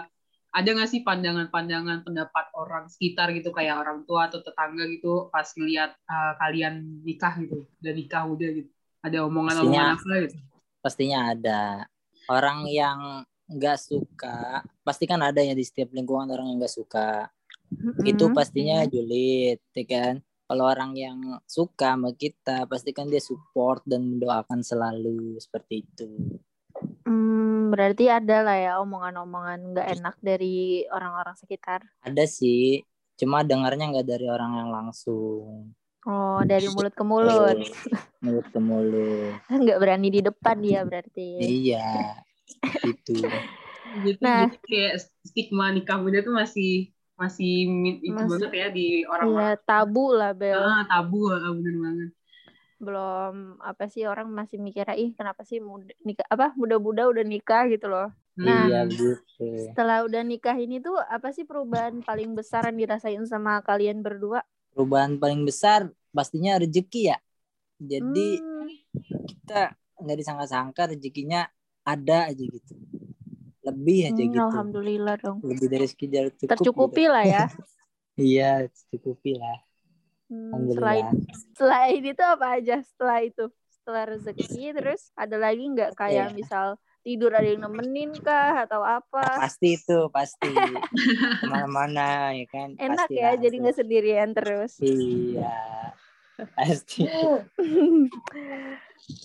ada 0.52 0.68
nggak 0.68 0.90
sih 0.92 1.00
pandangan-pandangan 1.00 2.04
pendapat 2.04 2.46
orang 2.52 2.84
sekitar 2.92 3.32
gitu 3.32 3.50
kayak 3.56 3.80
orang 3.80 4.04
tua 4.04 4.28
atau 4.28 4.44
tetangga 4.44 4.84
gitu 4.84 5.32
pas 5.32 5.48
ngeliat 5.56 5.96
eh, 5.96 6.32
kalian 6.36 7.02
nikah 7.02 7.34
gitu, 7.40 7.64
udah 7.80 7.92
nikah 7.96 8.22
udah 8.28 8.48
gitu, 8.60 8.70
ada 9.00 9.18
omongan-omongan 9.24 9.96
apa 9.96 10.14
gitu? 10.28 10.36
Pastinya 10.84 11.32
ada. 11.32 11.88
Orang 12.28 12.68
yang 12.68 13.24
nggak 13.48 13.78
suka, 13.80 14.62
pasti 14.86 15.04
kan 15.08 15.20
ada 15.24 15.40
ya 15.42 15.56
di 15.56 15.64
setiap 15.64 15.90
lingkungan 15.90 16.30
orang 16.30 16.52
yang 16.52 16.58
nggak 16.60 16.76
suka. 16.76 17.26
Itu 18.04 18.28
Mm-mm. 18.28 18.36
pastinya 18.36 18.84
julid, 18.84 19.58
ya 19.72 19.84
kan? 19.88 20.14
Kalau 20.48 20.64
orang 20.68 20.92
yang 20.92 21.18
suka 21.48 21.96
sama 21.96 22.12
kita, 22.12 22.68
pasti 22.68 22.92
kan 22.92 23.08
dia 23.08 23.24
support 23.24 23.80
dan 23.88 24.04
mendoakan 24.04 24.60
selalu 24.60 25.40
seperti 25.40 25.80
itu. 25.80 26.08
Hmm, 27.02 27.74
berarti 27.74 28.06
ada 28.06 28.36
lah 28.46 28.56
ya 28.56 28.72
omongan-omongan 28.82 29.58
nggak 29.74 29.88
enak 29.98 30.14
dari 30.22 30.86
orang-orang 30.86 31.34
sekitar. 31.34 31.80
Ada 32.02 32.24
sih, 32.30 32.86
cuma 33.18 33.42
dengarnya 33.42 33.90
nggak 33.90 34.06
dari 34.06 34.26
orang 34.30 34.52
yang 34.62 34.70
langsung. 34.70 35.74
Oh, 36.06 36.42
dari 36.42 36.66
mulut 36.70 36.94
ke 36.94 37.04
mulut. 37.06 37.58
Mulut 38.22 38.46
ke 38.50 38.58
mulut. 38.58 39.34
Nggak 39.62 39.78
berani 39.78 40.08
di 40.10 40.20
depan 40.22 40.56
dia 40.58 40.82
berarti. 40.82 41.30
Iya, 41.42 41.86
itu. 42.86 43.14
Jadi, 44.02 44.18
Nah. 44.24 44.48
jadi 44.48 44.56
kayak 44.64 44.94
stigma 45.26 45.68
nikah 45.74 46.00
muda 46.00 46.24
tuh 46.24 46.32
masih 46.32 46.88
masih 47.20 47.68
itu 48.00 48.14
banget 48.16 48.50
ya 48.56 48.66
di 48.72 49.04
Iya, 49.04 49.10
orang-orang. 49.10 49.58
tabu 49.68 50.04
lah 50.16 50.30
Bel. 50.32 50.58
Ah, 50.58 50.82
tabu, 50.88 51.28
ah, 51.28 51.52
bener 51.52 51.74
banget. 51.76 52.10
Belum 52.84 53.32
apa 53.70 53.84
sih 53.92 54.02
orang 54.12 54.28
masih 54.38 54.58
mikirnya 54.66 54.94
ih 55.02 55.10
kenapa 55.18 55.42
sih 55.50 55.58
muda 55.70 55.92
nikah 56.06 56.26
apa 56.34 56.46
muda-muda 56.60 57.02
udah 57.12 57.24
nikah 57.32 57.62
gitu 57.72 57.86
loh. 57.92 58.08
Nah. 58.46 58.66
Iya, 58.66 58.78
begitu. 58.88 59.42
Setelah 59.64 59.98
udah 60.08 60.22
nikah 60.30 60.56
ini 60.64 60.76
tuh 60.86 60.96
apa 61.16 61.28
sih 61.36 61.44
perubahan 61.48 61.94
paling 62.08 62.30
besar 62.38 62.62
yang 62.68 62.76
dirasain 62.82 63.24
sama 63.32 63.52
kalian 63.68 63.98
berdua? 64.06 64.40
Perubahan 64.72 65.12
paling 65.22 65.42
besar 65.48 65.80
pastinya 66.16 66.52
rezeki 66.62 67.00
ya. 67.12 67.16
Jadi 67.92 68.28
Hmm, 68.28 68.68
kita 69.28 69.60
nggak 70.02 70.18
disangka-sangka 70.20 70.82
rezekinya 70.92 71.40
ada 71.92 72.18
aja 72.30 72.44
gitu. 72.56 72.74
Lebih 73.66 73.98
aja 74.10 74.22
hmm, 74.22 74.38
gitu. 74.38 74.58
alhamdulillah 74.58 75.16
dong. 75.22 75.38
Lebih 75.48 75.68
dari 75.74 75.86
sekedar 75.92 76.26
cukup. 76.40 76.70
Tercukupi 76.70 77.04
lah 77.12 77.24
ya. 77.26 77.42
gitu. 77.48 77.58
Iya, 78.20 78.44
tercukupi 78.74 79.30
lah. 79.42 79.56
Hmm, 80.32 80.64
selain 80.72 81.12
selain 81.52 82.00
itu 82.00 82.22
apa 82.24 82.56
aja 82.56 82.80
setelah 82.80 83.20
itu? 83.20 83.52
setelah 83.68 84.06
rezeki 84.06 84.72
terus 84.78 85.10
ada 85.12 85.36
lagi 85.36 85.66
nggak 85.66 85.92
kayak 85.92 86.30
Iya. 86.30 86.32
misal 86.32 86.66
tidur 87.02 87.34
ada 87.34 87.44
yang 87.44 87.66
nemenin 87.66 88.14
kah 88.22 88.62
atau 88.62 88.78
apa 88.78 89.42
Pasti 89.42 89.74
itu, 89.74 90.06
pasti. 90.08 90.46
Ke 91.42 91.46
mana-mana 91.50 92.30
ya 92.30 92.46
kan. 92.46 92.78
enak 92.78 93.10
pasti 93.10 93.18
ya 93.18 93.34
lah 93.34 93.42
jadi 93.42 93.52
itu. 93.52 93.60
nggak 93.66 93.76
sendirian 93.76 94.28
terus 94.32 94.72
Iya. 94.78 95.58
Pasti. 96.54 97.02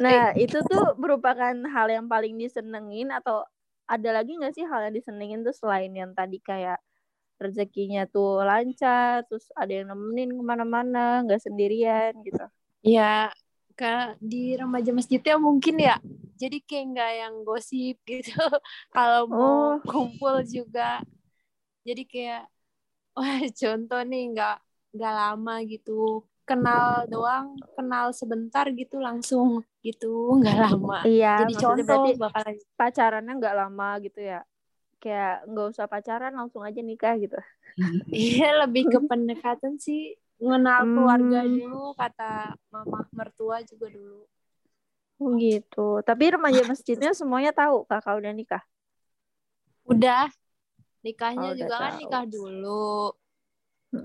nah 0.04 0.34
itu 0.34 0.58
tuh 0.66 0.98
merupakan 0.98 1.54
hal 1.54 1.88
yang 1.88 2.10
paling 2.10 2.34
disenengin 2.36 3.14
atau 3.14 3.46
ada 3.86 4.10
lagi 4.10 4.36
nggak 4.36 4.58
sih 4.58 4.66
hal 4.66 4.90
yang 4.90 4.96
disenengin 4.98 5.46
tuh 5.46 5.54
selain 5.54 5.94
yang 5.94 6.12
tadi 6.12 6.42
kayak 6.42 6.82
rezekinya 7.46 8.02
tuh 8.14 8.28
lancar 8.50 9.24
terus 9.28 9.46
ada 9.62 9.72
yang 9.78 9.88
nemenin 9.92 10.30
ke 10.38 10.44
mana-mana 10.52 11.00
nggak 11.26 11.42
sendirian 11.46 12.12
gitu 12.28 12.44
Ya, 12.86 13.34
ke 13.80 14.16
di 14.32 14.56
remaja 14.60 14.92
masjidnya 14.98 15.36
mungkin 15.48 15.76
ya. 15.82 15.96
Jadi 16.42 16.58
kayak 16.68 16.86
nggak 16.94 17.12
yang 17.22 17.34
gosip 17.48 17.96
gitu. 18.10 18.32
Kalau 18.94 19.22
mau 19.30 19.76
Oh. 19.78 19.82
kumpul 19.90 20.36
juga. 20.48 21.02
Jadi 21.88 22.04
kayak 22.12 22.42
wah 23.18 23.42
contoh 23.62 24.02
nih 24.12 24.22
nggak 24.34 24.56
nggak 24.96 25.14
lama 25.22 25.54
gitu. 25.72 25.92
Kenal 26.50 27.06
doang, 27.12 27.48
kenal 27.78 28.06
sebentar 28.20 28.66
gitu 28.74 28.98
langsung 29.08 29.64
gitu, 29.86 30.08
nggak 30.40 30.58
lama. 30.64 30.96
iya 31.08 31.28
Jadi 31.40 31.54
contoh 31.62 32.02
bakalan 32.22 32.56
pacarannya 32.80 33.32
nggak 33.40 33.56
lama 33.60 33.86
gitu 34.06 34.20
ya 34.32 34.38
kayak 35.02 35.46
nggak 35.50 35.68
usah 35.74 35.86
pacaran 35.92 36.34
langsung 36.34 36.64
aja 36.66 36.82
nikah 36.82 37.14
gitu 37.22 37.38
Iya 38.14 38.66
lebih 38.66 38.84
ke 38.90 39.00
pendekatan 39.10 39.78
sih 39.78 40.16
mengenal 40.42 40.86
keluarga 40.94 41.40
Hmm. 41.44 41.58
dulu 41.58 41.82
kata 41.98 42.54
mama 42.70 43.00
mertua 43.18 43.62
juga 43.66 43.88
dulu. 43.90 44.22
Oh 45.18 45.34
gitu 45.42 46.02
tapi 46.06 46.24
remaja 46.30 46.62
masjidnya 46.62 47.12
semuanya 47.18 47.50
tahu 47.50 47.86
kakak 47.90 48.22
udah 48.22 48.34
nikah 48.38 48.64
Udah 49.88 50.30
nikahnya 51.06 51.42
Oh, 51.42 51.54
udah 51.58 51.68
juga 51.68 51.76
kan 51.82 51.92
tahu. 51.94 52.00
nikah 52.02 52.24
dulu. 52.30 52.86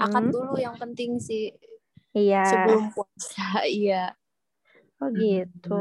Akad 0.01 0.25
Mm-mm. 0.25 0.33
dulu 0.33 0.55
yang 0.57 0.77
penting 0.81 1.11
sih 1.21 1.53
iya 2.17 2.39
sebelum 2.49 2.85
puasa. 2.95 3.45
Iya. 3.69 4.17
oh 5.03 5.11
gitu 5.21 5.75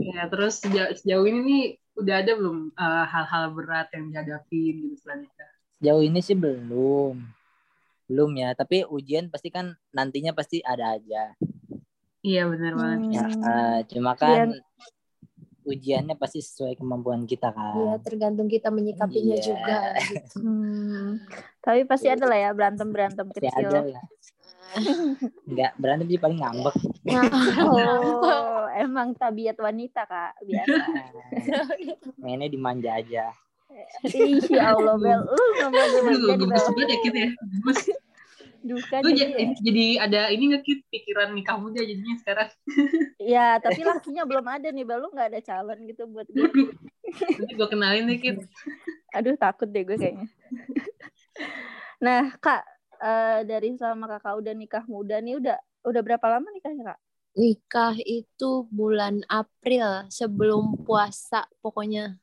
Ya, 0.00 0.28
terus 0.28 0.60
sejauh, 0.60 0.92
sejauh 0.98 1.24
ini 1.30 1.40
nih 1.48 1.62
udah 2.00 2.16
ada 2.18 2.32
belum 2.34 2.58
eh, 2.70 3.04
hal-hal 3.06 3.44
berat 3.52 3.88
yang 3.92 4.08
dihadapin 4.08 4.74
gitu 4.90 5.06
nikah? 5.12 5.50
Jauh 5.78 6.00
ini 6.00 6.20
sih 6.20 6.34
belum. 6.34 7.16
Belum 8.04 8.30
ya, 8.34 8.52
tapi 8.52 8.82
ujian 8.84 9.30
pasti 9.30 9.48
kan 9.48 9.72
nantinya 9.94 10.32
pasti 10.32 10.58
ada 10.60 10.98
aja. 10.98 11.32
Iya 12.20 12.48
benar 12.48 12.72
banget. 12.74 13.00
Ya, 13.12 13.24
Hmm. 13.24 13.44
eh, 13.44 13.78
cuma 13.88 14.12
kan 14.12 14.50
ujiannya 15.62 16.16
pasti 16.16 16.40
sesuai 16.40 16.74
kemampuan 16.74 17.24
kita 17.24 17.52
Iya, 17.52 17.94
kan. 17.94 18.02
tergantung 18.02 18.48
kita 18.48 18.68
menyikapinya 18.68 19.36
Iya. 19.36 19.44
juga 19.44 19.78
gitu. 20.02 20.36
Hmm. 20.44 21.20
tapi 21.60 21.84
pasti 21.84 22.08
ada 22.08 22.24
lah 22.24 22.38
ya 22.40 22.50
berantem 22.50 22.88
berantem 22.88 23.28
Pasti 23.28 23.46
ada 23.46 23.52
kecil 23.52 23.92
lah. 23.92 24.04
Enggak 25.50 25.72
berantem 25.78 26.06
sih 26.06 26.20
paling 26.20 26.38
ngambek. 26.38 26.76
oh 28.22 28.66
emang 28.78 29.14
tabiat 29.18 29.58
wanita 29.58 30.06
kak 30.06 30.38
biasa 30.46 30.82
Mainnya 32.22 32.46
dimanja 32.46 32.90
aja. 32.98 33.34
Ih, 34.06 34.42
ya 34.50 34.74
Allah 34.74 34.98
Bel 34.98 35.20
lu 35.30 35.44
ngomong 35.62 35.78
Aduh, 35.78 36.02
manja 36.02 36.34
di 36.34 36.38
gemes 36.42 36.58
bawah 36.58 36.72
banget 36.74 36.88
ya 36.90 36.98
Kit 37.02 37.14
ya. 37.14 37.28
Duka 38.60 38.96
Lu 39.00 39.10
jadi 39.16 39.32
jadi, 39.32 39.54
jadi 39.62 39.86
ada 40.04 40.20
ini 40.28 40.42
nggak 40.52 40.62
Kit 40.66 40.80
pikiran 40.92 41.32
nikah 41.32 41.56
muda 41.56 41.80
jadinya 41.80 42.14
sekarang? 42.20 42.48
ya 43.22 43.56
tapi 43.62 43.80
lakinya 43.86 44.26
belum 44.28 44.44
ada 44.44 44.68
nih 44.68 44.84
Bel 44.84 45.00
lu 45.00 45.08
nggak 45.14 45.28
ada 45.32 45.40
calon 45.40 45.78
gitu 45.86 46.02
buat 46.10 46.26
gue. 46.28 46.44
Nanti 47.10 47.52
gue 47.56 47.68
kenalin 47.70 48.04
nih 48.10 48.18
Kit. 48.20 48.36
aduh 49.10 49.34
takut 49.34 49.66
deh 49.66 49.82
gue 49.82 49.98
kayaknya 49.98 50.30
nah 51.98 52.30
kak 52.38 52.62
eh, 53.00 53.40
dari 53.44 53.74
selama 53.76 54.06
kakak 54.06 54.34
udah 54.40 54.52
nikah 54.54 54.84
muda 54.86 55.16
nih 55.18 55.40
udah 55.40 55.56
udah 55.88 56.02
berapa 56.04 56.26
lama 56.28 56.48
nikahnya 56.52 56.94
kak 56.94 57.00
Nikah 57.30 57.94
itu 58.02 58.66
bulan 58.68 59.22
April 59.30 60.10
sebelum 60.10 60.74
puasa 60.82 61.46
pokoknya. 61.62 62.18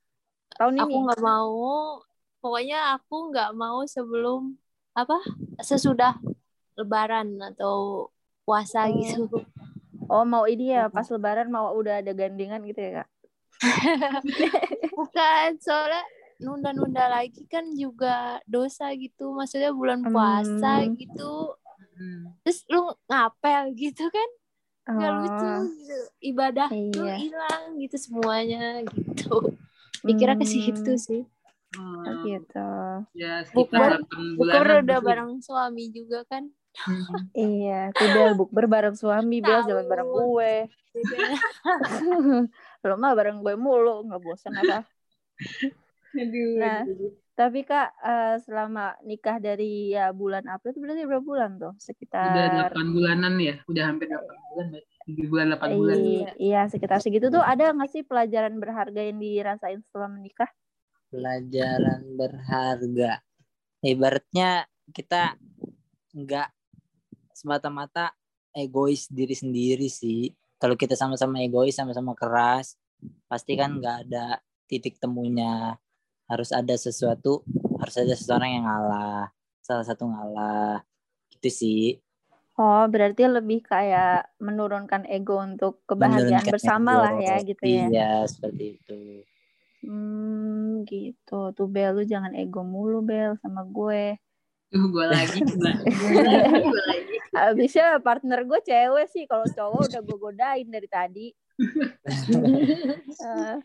tahun 0.60 0.84
Aku 0.84 0.90
ini 0.92 0.96
nggak 1.08 1.22
mau 1.24 2.04
pokoknya 2.38 2.96
aku 2.96 3.16
nggak 3.32 3.52
mau 3.56 3.88
sebelum 3.88 4.54
apa 4.94 5.16
sesudah 5.64 6.18
lebaran 6.76 7.40
atau 7.40 8.08
puasa 8.44 8.88
Oh. 8.88 8.94
gitu. 8.94 9.38
oh 10.08 10.24
mau 10.24 10.44
ini 10.46 10.76
ya 10.76 10.88
pas 10.88 11.08
lebaran 11.08 11.48
mau 11.48 11.72
udah 11.74 12.04
ada 12.04 12.12
gandengan 12.12 12.62
gitu 12.64 12.80
ya 12.80 12.92
kak 13.04 13.10
Bukan, 14.98 15.50
soalnya 15.62 16.02
nunda-nunda 16.40 17.08
lagi 17.08 17.44
kan 17.46 17.70
juga 17.72 18.38
dosa 18.44 18.90
gitu. 18.92 19.32
Maksudnya 19.32 19.72
bulan 19.72 20.02
puasa 20.04 20.82
Hmm. 20.82 20.94
gitu. 20.94 21.58
Hmm. 21.94 22.38
Terus 22.42 22.62
lu 22.68 22.82
ngapel 23.06 23.74
gitu 23.74 24.06
kan? 24.08 24.30
Gak 24.88 25.12
lucu 25.14 25.44
Oh, 25.44 25.62
gitu. 25.68 25.98
Ibadah 26.24 26.70
tuh 26.70 27.04
Iya. 27.04 27.16
hilang 27.18 27.64
gitu 27.76 27.98
semuanya 27.98 28.82
gitu. 28.86 29.36
Pikirnya 30.06 30.36
ke 30.36 30.46
situ 30.46 30.86
Hmm. 30.88 31.02
sih. 31.02 31.24
Hmm, 31.68 32.24
gitu 32.24 32.64
ya 33.14 33.44
Bukber- 33.52 33.76
sekitar 33.76 33.92
8 34.00 34.40
Bukan 34.40 34.56
bulanan. 34.56 34.84
udah 34.88 35.00
bareng 35.04 35.32
suami 35.42 35.92
juga 35.92 36.24
kan. 36.24 36.48
Hmm. 36.78 37.04
Iya, 37.36 37.92
tuh 37.92 38.08
Bel 38.08 38.32
bukber 38.34 38.66
bareng 38.66 38.94
suami, 38.94 39.42
Bel 39.42 39.60
Tahu. 39.60 39.68
jangan 39.68 39.86
bareng 39.86 40.08
gue. 40.08 40.54
Lo 42.88 42.96
mah 42.96 43.12
bareng 43.12 43.42
gue 43.42 43.54
mulu, 43.56 44.06
nggak 44.06 44.22
bosan 44.22 44.54
apa. 44.56 44.86
Aduh, 46.16 46.56
Nah. 46.62 46.84
aduh. 46.88 47.12
Tapi 47.38 47.62
Kak, 47.70 47.94
eh, 48.02 48.36
selama 48.42 48.98
nikah 49.06 49.38
dari 49.38 49.94
ya 49.94 50.10
bulan 50.10 50.42
April 50.50 50.74
itu 50.74 50.80
berarti 50.82 51.06
berapa 51.06 51.22
bulan 51.22 51.52
tuh? 51.62 51.74
udah 51.78 51.86
Sekitar 51.86 52.74
8 52.74 52.88
bulanan 52.98 53.34
ya, 53.38 53.56
udah 53.70 53.84
hampir 53.94 54.10
8 54.10 54.38
bulan 54.50 54.66
berarti. 54.74 54.96
7 55.06 55.26
bulan 55.30 55.46
8 55.54 55.70
bulan. 55.78 55.96
I- 56.02 56.34
iya, 56.50 56.62
sekitar 56.66 56.98
segitu 56.98 57.30
tuh 57.30 57.46
ada 57.46 57.70
nggak 57.78 57.90
sih 57.94 58.02
pelajaran 58.02 58.58
berharga 58.58 59.02
yang 59.06 59.22
dirasain 59.22 59.80
setelah 59.86 60.10
menikah? 60.10 60.50
Pelajaran 61.14 62.02
berharga. 62.18 63.22
Ibaratnya 63.86 64.66
kita 64.90 65.38
nggak 66.18 66.50
semata-mata 67.38 68.18
egois 68.50 69.06
diri 69.14 69.38
sendiri 69.38 69.86
sih. 69.94 70.34
Kalau 70.58 70.74
kita 70.74 70.98
sama-sama 70.98 71.38
egois, 71.46 71.78
sama-sama 71.78 72.18
keras, 72.18 72.74
pasti 73.30 73.54
kan 73.54 73.78
nggak 73.78 74.10
ada 74.10 74.42
titik 74.66 74.98
temunya. 74.98 75.78
Harus 76.28 76.52
ada 76.52 76.76
sesuatu, 76.76 77.44
harus 77.80 77.96
ada 77.96 78.14
seseorang 78.14 78.60
yang 78.60 78.66
ngalah. 78.68 79.32
Salah 79.64 79.86
satu 79.88 80.08
ngalah. 80.08 80.84
Gitu 81.32 81.50
sih. 81.50 81.86
Oh, 82.58 82.90
berarti 82.90 83.30
lebih 83.30 83.62
kayak 83.62 84.34
menurunkan 84.42 85.06
ego 85.06 85.38
untuk 85.38 85.86
kebahagiaan 85.86 86.42
Menurunkan 86.42 86.54
bersama 86.58 86.92
ego. 86.98 87.04
lah 87.06 87.14
ya 87.22 87.36
gitu 87.46 87.64
ya. 87.70 87.86
Iya, 87.86 88.12
seperti 88.26 88.64
itu. 88.82 89.00
Hmm, 89.86 90.82
gitu. 90.90 91.54
Tuh 91.54 91.70
Bel, 91.70 91.94
lu 91.94 92.04
jangan 92.04 92.34
ego 92.34 92.66
mulu 92.66 93.06
Bel 93.06 93.38
sama 93.46 93.62
gue. 93.62 94.18
Tuh, 94.74 94.90
gue 94.90 95.06
lagi. 95.06 95.38
Gue 95.46 95.62
lagi, 95.64 95.86
gue 95.86 96.84
lagi. 96.90 97.16
Abisnya 97.38 98.02
partner 98.02 98.42
gue 98.42 98.60
cewek 98.66 99.06
sih, 99.14 99.30
kalau 99.30 99.46
cowok 99.46 99.94
udah 99.94 100.02
gue 100.02 100.18
godain 100.18 100.68
dari 100.68 100.90
tadi. 100.90 101.28
Eh, 103.18 103.56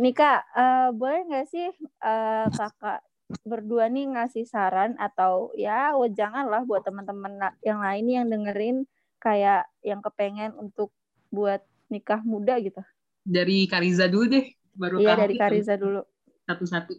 nih 0.00 0.14
kak, 0.14 0.40
eh, 0.54 0.88
boleh 0.94 1.20
nggak 1.28 1.46
sih 1.50 1.68
eh, 2.02 2.46
kakak 2.52 3.00
berdua 3.42 3.88
nih 3.88 4.12
ngasih 4.14 4.44
saran 4.44 4.94
atau 5.00 5.50
ya 5.56 5.96
oh, 5.96 6.06
janganlah 6.06 6.62
buat 6.68 6.84
teman-teman 6.84 7.40
yang 7.64 7.80
lain 7.80 8.06
yang 8.06 8.26
dengerin 8.28 8.76
kayak 9.16 9.64
yang 9.80 10.04
kepengen 10.04 10.52
untuk 10.60 10.92
buat 11.32 11.64
nikah 11.88 12.20
muda 12.20 12.60
gitu. 12.60 12.84
Dari 13.24 13.64
Kariza 13.64 14.06
dulu 14.06 14.28
deh. 14.28 14.46
Baru 14.74 15.00
Iya 15.00 15.16
dari 15.16 15.34
gitu, 15.34 15.42
Kariza 15.42 15.74
dulu. 15.80 16.02
Satu-satu. 16.44 16.92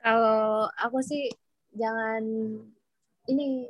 Kalau 0.00 0.66
aku 0.80 0.98
sih 1.04 1.28
jangan 1.76 2.24
ini 3.28 3.68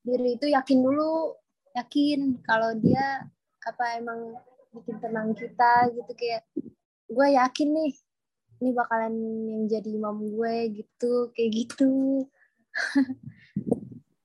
diri 0.00 0.40
itu 0.40 0.48
yakin 0.48 0.78
dulu, 0.80 1.36
yakin 1.76 2.40
kalau 2.42 2.72
dia 2.80 3.28
apa 3.60 4.00
emang 4.00 4.40
bikin 4.72 4.96
tenang 5.04 5.36
kita 5.36 5.92
gitu 5.92 6.12
kayak 6.16 6.42
gue 7.10 7.26
yakin 7.34 7.68
nih 7.74 7.92
ini 8.60 8.70
bakalan 8.76 9.14
yang 9.50 9.62
jadi 9.66 9.88
imam 9.90 10.16
gue 10.30 10.54
gitu 10.82 11.34
kayak 11.34 11.50
gitu. 11.52 11.90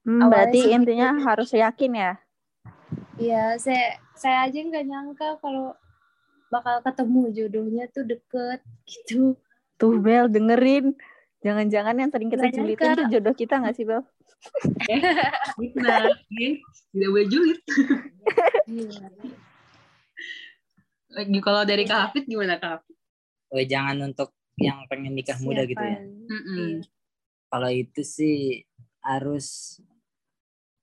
Hmm, 0.05 0.29
berarti 0.29 0.61
sih 0.61 0.69
gitu. 0.69 0.77
intinya 0.85 1.17
harus 1.25 1.49
yakin 1.49 1.97
ya. 1.97 2.13
Iya, 3.17 3.57
saya 3.57 3.97
saya 4.13 4.45
aja 4.45 4.61
nggak 4.61 4.85
nyangka 4.85 5.41
kalau 5.41 5.73
bakal 6.53 6.77
ketemu 6.85 7.21
jodohnya 7.33 7.89
tuh 7.89 8.05
deket 8.05 8.61
gitu. 8.85 9.33
Tuh 9.81 9.97
Bel 9.97 10.29
dengerin. 10.29 10.93
Jangan-jangan 11.41 11.97
yang 11.97 12.09
sering 12.13 12.29
kita 12.29 12.49
Nggak 12.49 12.57
julitin 12.57 12.89
tuh 12.93 13.05
jodoh 13.17 13.33
kita 13.33 13.61
gak 13.61 13.75
sih 13.77 13.85
Bel? 13.85 14.01
Nah, 15.81 16.05
oke. 16.05 16.47
Tidak 16.93 17.09
boleh 17.09 17.27
julid. 17.29 17.59
Lagi 21.15 21.39
kalau 21.39 21.63
dari 21.63 21.88
Kak 21.88 21.99
Hafid 22.12 22.28
gimana 22.28 22.60
Kak 22.60 22.84
Hafid? 22.84 22.95
Oh, 23.56 23.63
jangan 23.63 23.95
untuk 24.04 24.36
yang 24.60 24.84
pengen 24.91 25.15
nikah 25.15 25.39
muda 25.39 25.63
gitu 25.63 25.80
ya. 25.80 26.04
Mm-mm. 26.04 26.58
Iya. 26.60 26.84
Kalau 27.47 27.69
itu 27.71 28.01
sih 28.04 28.67
harus 28.99 29.80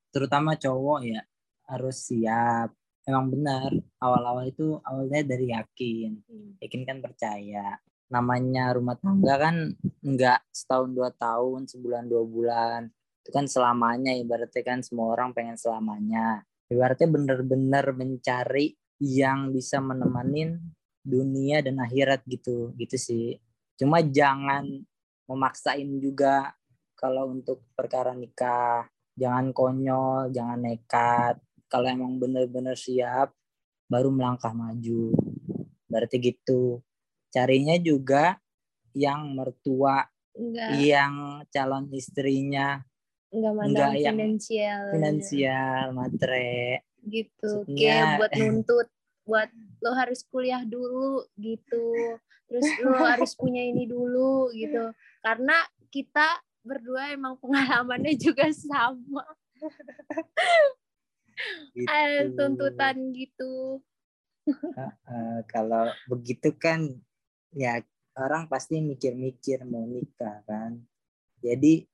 terutama 0.08 0.56
cowok 0.56 1.00
ya 1.04 1.20
harus 1.68 1.96
siap. 2.00 2.72
Emang 3.04 3.28
benar 3.28 3.76
awal-awal 4.00 4.48
itu 4.48 4.80
awalnya 4.88 5.20
dari 5.20 5.52
yakin. 5.52 6.16
Yakin 6.64 6.82
kan 6.88 7.04
percaya. 7.04 7.76
Namanya 8.08 8.72
rumah 8.72 8.96
tangga 8.96 9.36
kan 9.36 9.76
enggak 10.00 10.40
setahun 10.48 10.96
dua 10.96 11.12
tahun, 11.12 11.68
sebulan 11.68 12.08
dua 12.08 12.24
bulan. 12.24 12.80
Itu 13.20 13.36
kan 13.36 13.44
selamanya 13.44 14.16
ibaratnya 14.16 14.64
kan 14.64 14.80
semua 14.80 15.12
orang 15.12 15.36
pengen 15.36 15.60
selamanya. 15.60 16.40
Ibaratnya 16.72 17.08
bener-bener 17.10 17.84
mencari 17.92 18.72
yang 19.02 19.50
bisa 19.50 19.82
menemenin 19.82 20.62
dunia 21.02 21.58
dan 21.58 21.82
akhirat 21.82 22.22
gitu 22.30 22.70
gitu 22.78 22.94
sih. 22.94 23.42
Cuma 23.74 23.98
jangan 23.98 24.62
memaksain 25.26 25.90
juga 25.98 26.54
kalau 26.94 27.34
untuk 27.34 27.66
perkara 27.74 28.14
nikah. 28.14 28.86
Jangan 29.18 29.50
konyol, 29.50 30.30
jangan 30.30 30.62
nekat. 30.62 31.36
Kalau 31.66 31.90
emang 31.90 32.16
bener-bener 32.16 32.78
siap, 32.78 33.34
baru 33.90 34.08
melangkah 34.08 34.54
maju. 34.54 35.10
Berarti 35.90 36.16
gitu. 36.22 36.80
Carinya 37.28 37.74
juga 37.76 38.38
yang 38.94 39.34
mertua, 39.34 40.04
Enggak, 40.32 40.68
yang 40.80 41.44
calon 41.48 41.88
istrinya 41.92 42.80
enggak 43.32 43.52
mandang 43.56 43.92
enggak 43.96 44.12
finansial. 44.16 44.82
finansial, 44.92 45.84
matre. 45.96 46.84
Gitu. 47.02 47.50
Maksudnya- 47.66 47.76
Kayak 47.76 48.16
buat 48.20 48.32
nuntut, 48.36 48.88
buat 49.22 49.48
lo 49.82 49.92
harus 49.94 50.26
kuliah 50.26 50.62
dulu 50.66 51.26
gitu. 51.38 52.18
Terus 52.50 52.66
lo 52.84 52.98
harus 53.00 53.32
punya 53.38 53.62
ini 53.64 53.88
dulu 53.88 54.52
gitu. 54.52 54.92
Karena 55.24 55.56
kita 55.88 56.42
berdua 56.62 57.14
emang 57.14 57.38
pengalamannya 57.38 58.14
juga 58.18 58.50
sama. 58.52 59.26
Gitu. 61.74 62.36
Tuntutan 62.36 62.96
gitu. 63.16 63.80
Eh, 64.46 65.40
kalau 65.46 65.86
begitu 66.10 66.50
kan 66.58 66.90
ya 67.54 67.78
orang 68.18 68.50
pasti 68.50 68.82
mikir-mikir 68.82 69.64
mau 69.64 69.86
nikah 69.86 70.42
kan. 70.44 70.82
Jadi 71.40 71.86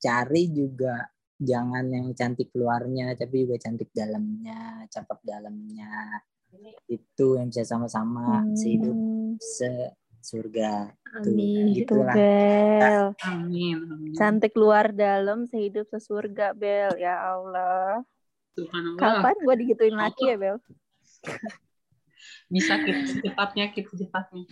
cari 0.00 0.48
juga 0.48 1.08
jangan 1.40 1.88
yang 1.88 2.12
cantik 2.12 2.52
luarnya 2.52 3.16
tapi 3.16 3.48
juga 3.48 3.56
cantik 3.60 3.88
dalamnya, 3.92 4.84
cakep 4.88 5.18
dalamnya. 5.24 6.20
Itu 6.90 7.38
yang 7.38 7.48
bisa 7.50 7.62
sama-sama 7.62 8.42
sehidup 8.58 8.94
Hmm, 8.94 9.38
se 9.38 9.94
surga. 10.20 10.92
Tuh, 11.22 11.32
Amin. 11.32 11.74
gitu 11.74 11.96
gitulah. 11.98 12.14
Bel. 12.14 13.04
Amin. 13.26 13.76
amin. 13.88 14.12
Cantik 14.14 14.54
luar 14.54 14.92
dalam 14.94 15.46
sehidup 15.48 15.88
sesurga 15.90 16.52
Bel. 16.52 16.94
Ya 16.98 17.18
Allah. 17.18 18.02
Subhanallah. 18.54 19.00
Kapan 19.00 19.36
gue 19.42 19.54
digituin 19.64 19.96
laki 19.96 20.24
ya 20.30 20.36
Bel? 20.36 20.56
Bisa 22.50 22.82
kita 22.82 23.06
secepatnya, 23.06 23.70
kita 23.70 23.88
secepatnya. 23.94 24.44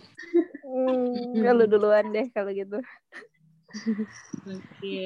Hmm, 0.63 1.35
ya 1.35 1.51
lu 1.51 1.67
duluan 1.67 2.15
deh 2.15 2.31
kalau 2.31 2.49
gitu. 2.55 2.79
Oke. 4.47 5.03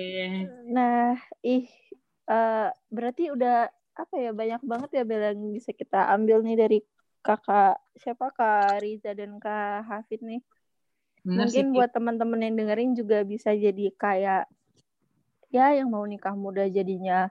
Nah, 0.70 1.18
ih, 1.44 1.68
eh, 2.30 2.70
berarti 2.94 3.34
udah 3.34 3.68
apa 3.94 4.16
ya 4.18 4.32
banyak 4.34 4.62
banget 4.66 4.90
ya 4.98 5.04
Bel 5.06 5.22
yang 5.22 5.40
bisa 5.54 5.70
kita 5.70 6.10
ambil 6.14 6.42
nih 6.42 6.58
dari 6.58 6.80
kakak 7.24 7.80
siapa 7.96 8.34
kak 8.34 8.84
Riza 8.84 9.14
dan 9.16 9.38
kak 9.40 9.86
Hafid 9.88 10.22
nih. 10.26 10.42
Bener 11.24 11.48
sih, 11.48 11.64
Mungkin 11.64 11.66
Kit. 11.72 11.76
buat 11.78 11.90
teman-teman 11.96 12.40
yang 12.44 12.56
dengerin 12.60 12.92
juga 12.98 13.24
bisa 13.24 13.56
jadi 13.56 13.94
kayak 13.96 14.44
ya 15.54 15.66
yang 15.78 15.88
mau 15.94 16.04
nikah 16.04 16.36
muda 16.36 16.66
jadinya 16.68 17.30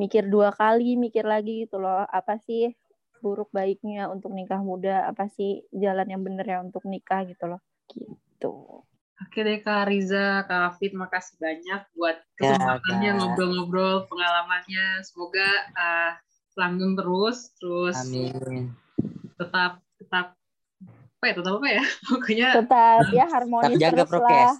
mikir 0.00 0.26
dua 0.26 0.50
kali, 0.50 0.96
mikir 0.96 1.22
lagi 1.22 1.68
gitu 1.68 1.78
loh. 1.78 2.02
Apa 2.08 2.40
sih 2.42 2.72
buruk 3.20 3.52
baiknya 3.52 4.08
untuk 4.08 4.32
nikah 4.32 4.64
muda? 4.64 5.06
Apa 5.06 5.28
sih 5.28 5.62
jalan 5.70 6.08
yang 6.08 6.24
bener 6.24 6.46
ya 6.48 6.58
untuk 6.64 6.88
nikah 6.88 7.22
gitu 7.28 7.44
loh. 7.46 7.60
Gitu. 7.86 8.82
Oke 9.20 9.44
deh 9.44 9.60
Kak 9.60 9.84
Riza, 9.86 10.48
Kak 10.48 10.74
Hafid, 10.74 10.96
makasih 10.96 11.36
banyak 11.36 11.84
buat 11.92 12.16
Ya, 12.40 12.56
kesempatannya 12.56 13.10
Kak. 13.12 13.16
ngobrol-ngobrol 13.20 13.94
pengalamannya. 14.08 15.04
Semoga 15.04 15.48
uh, 15.76 16.12
langgeng 16.56 16.96
terus, 16.96 17.52
terus 17.60 17.96
Amin. 18.00 18.72
tetap 19.36 19.84
tetap 20.00 20.32
apa 21.20 21.24
ya, 21.28 21.34
tetap 21.36 21.52
apa 21.60 21.68
ya? 21.68 21.84
Pokoknya 22.08 22.48
Tetap 22.64 23.04
ya 23.12 23.24
harmonis 23.28 23.76
Tetap 23.76 23.82
jaga 23.84 24.02
terus 24.02 24.10
prokes. 24.10 24.30
lah. 24.40 24.54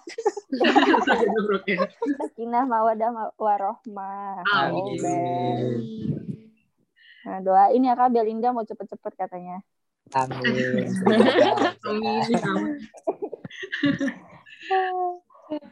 Oke. 1.57 1.77
Sakinah 2.21 2.65
mawadah 2.69 3.09
ma- 3.17 3.35
warohmah. 3.41 4.45
Amin. 4.45 5.89
Nah, 7.25 7.39
doain 7.45 7.81
ya 7.81 7.97
Kak 7.97 8.13
Belinda 8.13 8.53
mau 8.53 8.65
cepet-cepet 8.65 9.13
katanya. 9.17 9.65
Amin. 10.13 10.93
Amin. 11.89 12.29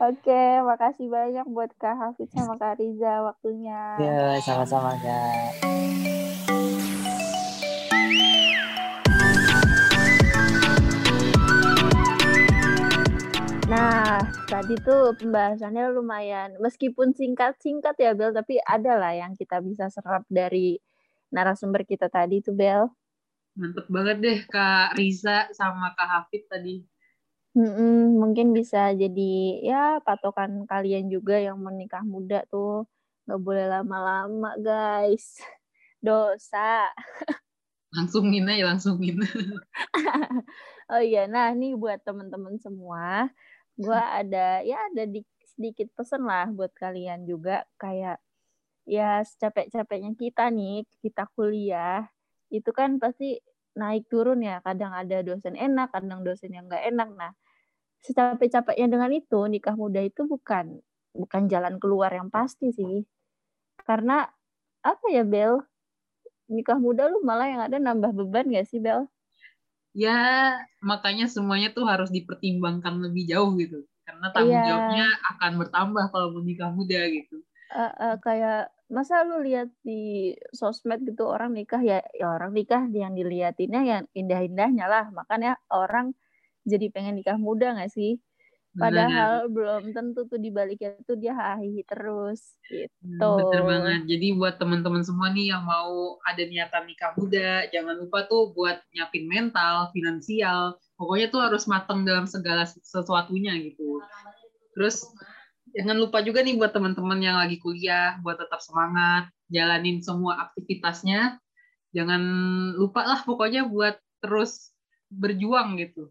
Oke, 0.08 0.42
makasih 0.64 1.06
banyak 1.12 1.46
buat 1.52 1.70
Kak 1.76 1.94
Hafid 1.94 2.28
sama 2.32 2.56
Kak 2.56 2.80
Riza 2.80 3.22
waktunya. 3.22 3.94
Ya, 4.00 4.40
sama-sama 4.42 4.96
Kak. 4.98 5.48
Nah, 13.68 14.24
tadi 14.48 14.74
tuh 14.80 15.12
pembahasannya 15.20 15.92
lumayan, 15.92 16.56
meskipun 16.56 17.12
singkat-singkat 17.12 18.00
ya 18.00 18.16
Bel, 18.16 18.32
tapi 18.32 18.56
ada 18.64 18.96
lah 18.96 19.12
yang 19.12 19.36
kita 19.36 19.60
bisa 19.60 19.92
serap 19.92 20.24
dari 20.32 20.80
narasumber 21.28 21.84
kita 21.84 22.08
tadi 22.08 22.40
tuh 22.40 22.56
Bel. 22.56 22.88
Mantep 23.60 23.86
banget 23.92 24.16
deh 24.24 24.38
Kak 24.48 24.96
Riza 24.96 25.52
sama 25.52 25.92
Kak 25.92 26.08
Hafid 26.08 26.48
tadi. 26.48 26.97
Mm-mm, 27.58 28.14
mungkin 28.22 28.54
bisa 28.54 28.94
jadi 28.94 29.34
ya 29.66 29.98
patokan 30.06 30.62
kalian 30.70 31.10
juga 31.10 31.42
yang 31.42 31.58
menikah 31.58 32.06
muda 32.06 32.46
tuh 32.46 32.86
nggak 33.26 33.40
boleh 33.42 33.66
lama-lama 33.66 34.54
guys, 34.62 35.42
dosa. 36.06 36.86
Langsungin 37.98 38.46
aja, 38.46 38.62
langsungin. 38.70 39.18
Oh 40.88 41.04
iya, 41.04 41.28
nah 41.28 41.52
nih 41.52 41.76
buat 41.76 42.00
teman-teman 42.00 42.56
semua, 42.64 43.28
gua 43.76 44.00
ada 44.22 44.64
ya 44.64 44.88
ada 44.88 45.04
di, 45.04 45.20
sedikit 45.52 45.92
pesan 45.92 46.24
lah 46.24 46.48
buat 46.48 46.72
kalian 46.72 47.28
juga 47.28 47.68
kayak 47.76 48.16
ya 48.88 49.20
secapek-capeknya 49.20 50.16
kita 50.16 50.48
nih, 50.48 50.88
kita 51.04 51.28
kuliah, 51.36 52.08
itu 52.48 52.72
kan 52.72 52.96
pasti 52.96 53.36
naik 53.76 54.08
turun 54.08 54.40
ya, 54.40 54.64
kadang 54.64 54.96
ada 54.96 55.20
dosen 55.20 55.60
enak, 55.60 55.92
kadang 55.92 56.24
dosen 56.24 56.56
yang 56.56 56.64
nggak 56.72 56.88
enak. 56.88 57.08
Nah, 57.12 57.32
secapek-capeknya 58.06 58.86
dengan 58.94 59.10
itu 59.14 59.38
nikah 59.52 59.74
muda 59.82 60.00
itu 60.04 60.22
bukan 60.32 60.80
bukan 61.16 61.42
jalan 61.52 61.74
keluar 61.82 62.10
yang 62.14 62.28
pasti 62.36 62.70
sih. 62.78 62.94
Karena 63.88 64.26
apa 64.84 65.06
ya 65.16 65.22
Bel? 65.26 65.54
Nikah 66.54 66.78
muda 66.86 67.02
lu 67.12 67.18
malah 67.28 67.48
yang 67.52 67.62
ada 67.66 67.78
nambah 67.86 68.12
beban 68.18 68.46
gak 68.54 68.66
sih 68.70 68.80
Bel? 68.84 69.08
ya, 70.04 70.12
makanya 70.90 71.26
semuanya 71.34 71.68
tuh 71.76 71.84
harus 71.92 72.08
dipertimbangkan 72.16 72.94
lebih 73.04 73.24
jauh 73.30 73.50
gitu. 73.62 73.78
Karena 74.06 74.26
tanggung 74.34 74.60
Iya. 74.60 74.64
jawabnya 74.66 75.04
akan 75.36 75.52
bertambah 75.60 76.04
kalau 76.12 76.28
menikah 76.40 76.70
muda 76.72 77.00
gitu. 77.16 77.36
Eh, 77.68 77.92
eh, 78.04 78.14
kayak 78.24 78.72
masa 78.96 79.14
lu 79.28 79.44
lihat 79.44 79.68
di 79.84 79.92
sosmed 80.56 81.04
gitu 81.08 81.22
orang 81.28 81.50
nikah 81.52 81.82
ya, 81.84 82.00
ya 82.16 82.24
orang 82.36 82.50
nikah 82.56 82.82
yang 82.88 83.12
diliatinnya 83.18 83.80
yang 83.84 84.02
indah-indahnya 84.16 84.84
lah 84.88 85.04
makanya 85.18 85.60
orang 85.68 86.06
jadi 86.68 86.86
pengen 86.92 87.18
nikah 87.18 87.40
muda 87.40 87.72
gak 87.74 87.90
sih 87.90 88.20
padahal 88.76 89.48
belum 89.50 89.90
tentu 89.96 90.28
tuh 90.28 90.38
di 90.38 90.52
baliknya 90.52 90.94
tuh 91.08 91.16
dia 91.18 91.34
hahi 91.34 91.82
terus 91.88 92.54
gitu 92.68 92.98
Hmm, 92.98 93.18
Bener 93.40 93.62
banget. 93.62 94.00
Jadi 94.10 94.26
buat 94.34 94.54
teman-teman 94.58 95.02
semua 95.06 95.30
nih 95.30 95.54
yang 95.54 95.62
mau 95.64 96.18
ada 96.26 96.42
niatan 96.42 96.84
nikah 96.84 97.14
muda, 97.14 97.70
jangan 97.70 97.94
lupa 97.94 98.26
tuh 98.26 98.50
buat 98.52 98.82
nyiapin 98.90 99.24
mental, 99.30 99.88
finansial. 99.94 100.76
Pokoknya 100.98 101.26
tuh 101.30 101.40
harus 101.46 101.64
matang 101.70 102.02
dalam 102.02 102.26
segala 102.26 102.66
sesuatunya 102.66 103.54
gitu. 103.62 104.02
Terus 104.74 105.06
jangan 105.72 105.96
lupa 105.96 106.20
juga 106.26 106.42
nih 106.42 106.58
buat 106.58 106.74
teman-teman 106.74 107.18
yang 107.22 107.38
lagi 107.38 107.62
kuliah, 107.62 108.18
buat 108.20 108.36
tetap 108.36 108.58
semangat, 108.58 109.30
jalanin 109.46 110.02
semua 110.02 110.50
aktivitasnya. 110.50 111.38
Jangan 111.94 112.22
lupa 112.76 113.06
lah 113.06 113.20
pokoknya 113.22 113.64
buat 113.70 113.96
terus 114.18 114.74
berjuang 115.08 115.78
gitu. 115.78 116.10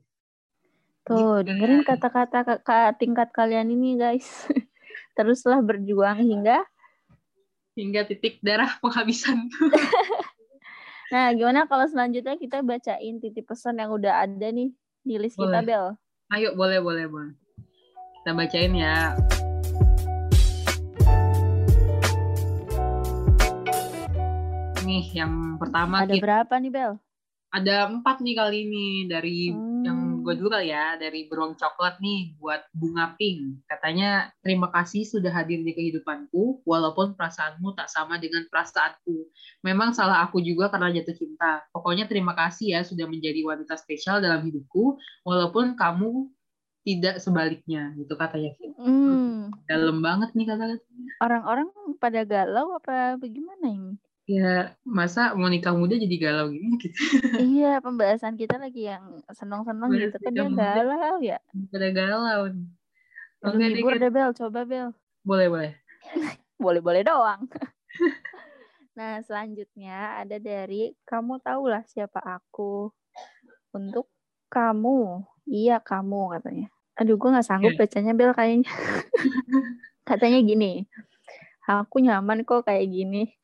Tuh 1.08 1.40
Gitu. 1.40 1.48
dengerin 1.48 1.82
kata-kata 1.82 2.38
kakak 2.44 3.00
tingkat 3.00 3.30
kalian 3.32 3.68
ini 3.70 3.96
guys 3.96 4.28
teruslah 5.16 5.60
berjuang 5.60 6.20
hingga 6.20 6.62
Hingga 7.74 8.06
titik 8.06 8.42
darah 8.42 8.74
penghabisan. 8.78 9.48
Nah, 11.08 11.32
gimana 11.32 11.64
kalau 11.64 11.88
selanjutnya 11.88 12.36
kita 12.36 12.60
bacain 12.60 13.16
titip 13.18 13.48
pesan 13.48 13.80
yang 13.80 13.96
udah 13.96 14.28
ada 14.28 14.52
nih 14.52 14.76
di 15.00 15.16
list 15.16 15.40
kita, 15.40 15.64
Boleh. 15.64 15.64
Bel? 15.64 15.86
Ayo, 16.28 16.52
boleh, 16.52 16.84
boleh, 16.84 17.08
boleh. 17.08 17.32
Kita 18.18 18.36
bacain 18.36 18.76
ya. 18.76 19.16
Nih, 24.82 25.04
yang 25.14 25.32
pertama 25.56 26.04
Ada 26.04 26.12
kita 26.12 26.24
berapa 26.24 26.54
nih, 26.58 26.72
Bel? 26.72 26.94
ada 27.48 27.88
empat 27.88 28.20
nih 28.20 28.36
kali 28.36 28.58
ini 28.68 28.86
dari 29.08 29.50
Hmm. 29.50 29.84
yang 29.84 30.00
gue 30.28 30.36
dulu 30.36 30.52
kali 30.52 30.76
ya 30.76 31.00
dari 31.00 31.24
beruang 31.32 31.56
coklat 31.56 32.04
nih 32.04 32.36
buat 32.36 32.68
bunga 32.76 33.16
pink. 33.16 33.64
Katanya 33.64 34.28
terima 34.44 34.68
kasih 34.76 35.08
sudah 35.08 35.32
hadir 35.32 35.64
di 35.64 35.72
kehidupanku 35.72 36.68
walaupun 36.68 37.16
perasaanmu 37.16 37.72
tak 37.80 37.88
sama 37.88 38.20
dengan 38.20 38.44
perasaanku. 38.52 39.32
Memang 39.64 39.96
salah 39.96 40.28
aku 40.28 40.44
juga 40.44 40.68
karena 40.68 40.92
jatuh 41.00 41.16
cinta. 41.16 41.64
Pokoknya 41.72 42.12
terima 42.12 42.36
kasih 42.36 42.76
ya 42.76 42.84
sudah 42.84 43.08
menjadi 43.08 43.40
wanita 43.40 43.80
spesial 43.80 44.20
dalam 44.20 44.44
hidupku 44.44 45.00
walaupun 45.24 45.80
kamu 45.80 46.28
tidak 46.84 47.24
sebaliknya 47.24 47.96
gitu 47.96 48.12
katanya. 48.20 48.52
Hmm, 48.76 49.56
dalam 49.64 50.04
banget 50.04 50.36
nih 50.36 50.44
kata-katanya. 50.44 51.12
Orang-orang 51.24 51.72
pada 52.04 52.28
galau 52.28 52.76
apa 52.76 53.16
bagaimana 53.16 53.64
ini? 53.64 53.96
Ya 54.28 54.76
masa 54.84 55.32
mau 55.40 55.48
nikah 55.48 55.72
muda 55.72 55.96
jadi 55.96 56.16
galau 56.20 56.52
gini 56.52 56.76
gitu 56.84 56.98
iya, 57.40 57.80
pembahasan 57.80 58.36
kita 58.36 58.60
lagi 58.60 58.92
yang 58.92 59.24
senang-senang 59.32 59.88
Bener 59.88 60.12
gitu 60.12 60.18
kan 60.20 60.32
dia 60.36 60.48
galau 60.52 61.16
ya. 61.24 61.40
pada 61.72 61.88
galau 61.96 62.52
Oke, 63.46 63.62
hibur 63.62 63.94
dikit. 63.96 64.02
deh, 64.02 64.12
Bel. 64.12 64.32
Coba, 64.34 64.62
Bel. 64.66 64.90
boleh 65.22 65.48
boleh 65.48 65.72
Boleh-boleh 66.64 67.06
doang. 67.06 67.46
nah, 68.98 69.22
selanjutnya 69.22 70.26
ada 70.26 70.42
dari 70.42 70.98
kamu 71.06 71.38
tahulah 71.46 71.86
siapa 71.86 72.18
aku. 72.20 72.90
Untuk 73.72 74.10
kamu. 74.50 75.22
Iya, 75.48 75.78
kamu 75.80 76.34
katanya. 76.34 76.68
Aduh, 76.98 77.16
gue 77.16 77.30
gak 77.30 77.46
sanggup 77.46 77.78
Oke. 77.78 77.86
bacanya, 77.86 78.12
Bel, 78.18 78.34
kayaknya. 78.34 78.68
katanya 80.10 80.42
gini. 80.42 80.90
Aku 81.70 82.02
nyaman 82.02 82.42
kok 82.42 82.66
kayak 82.66 82.90
gini. 82.90 83.38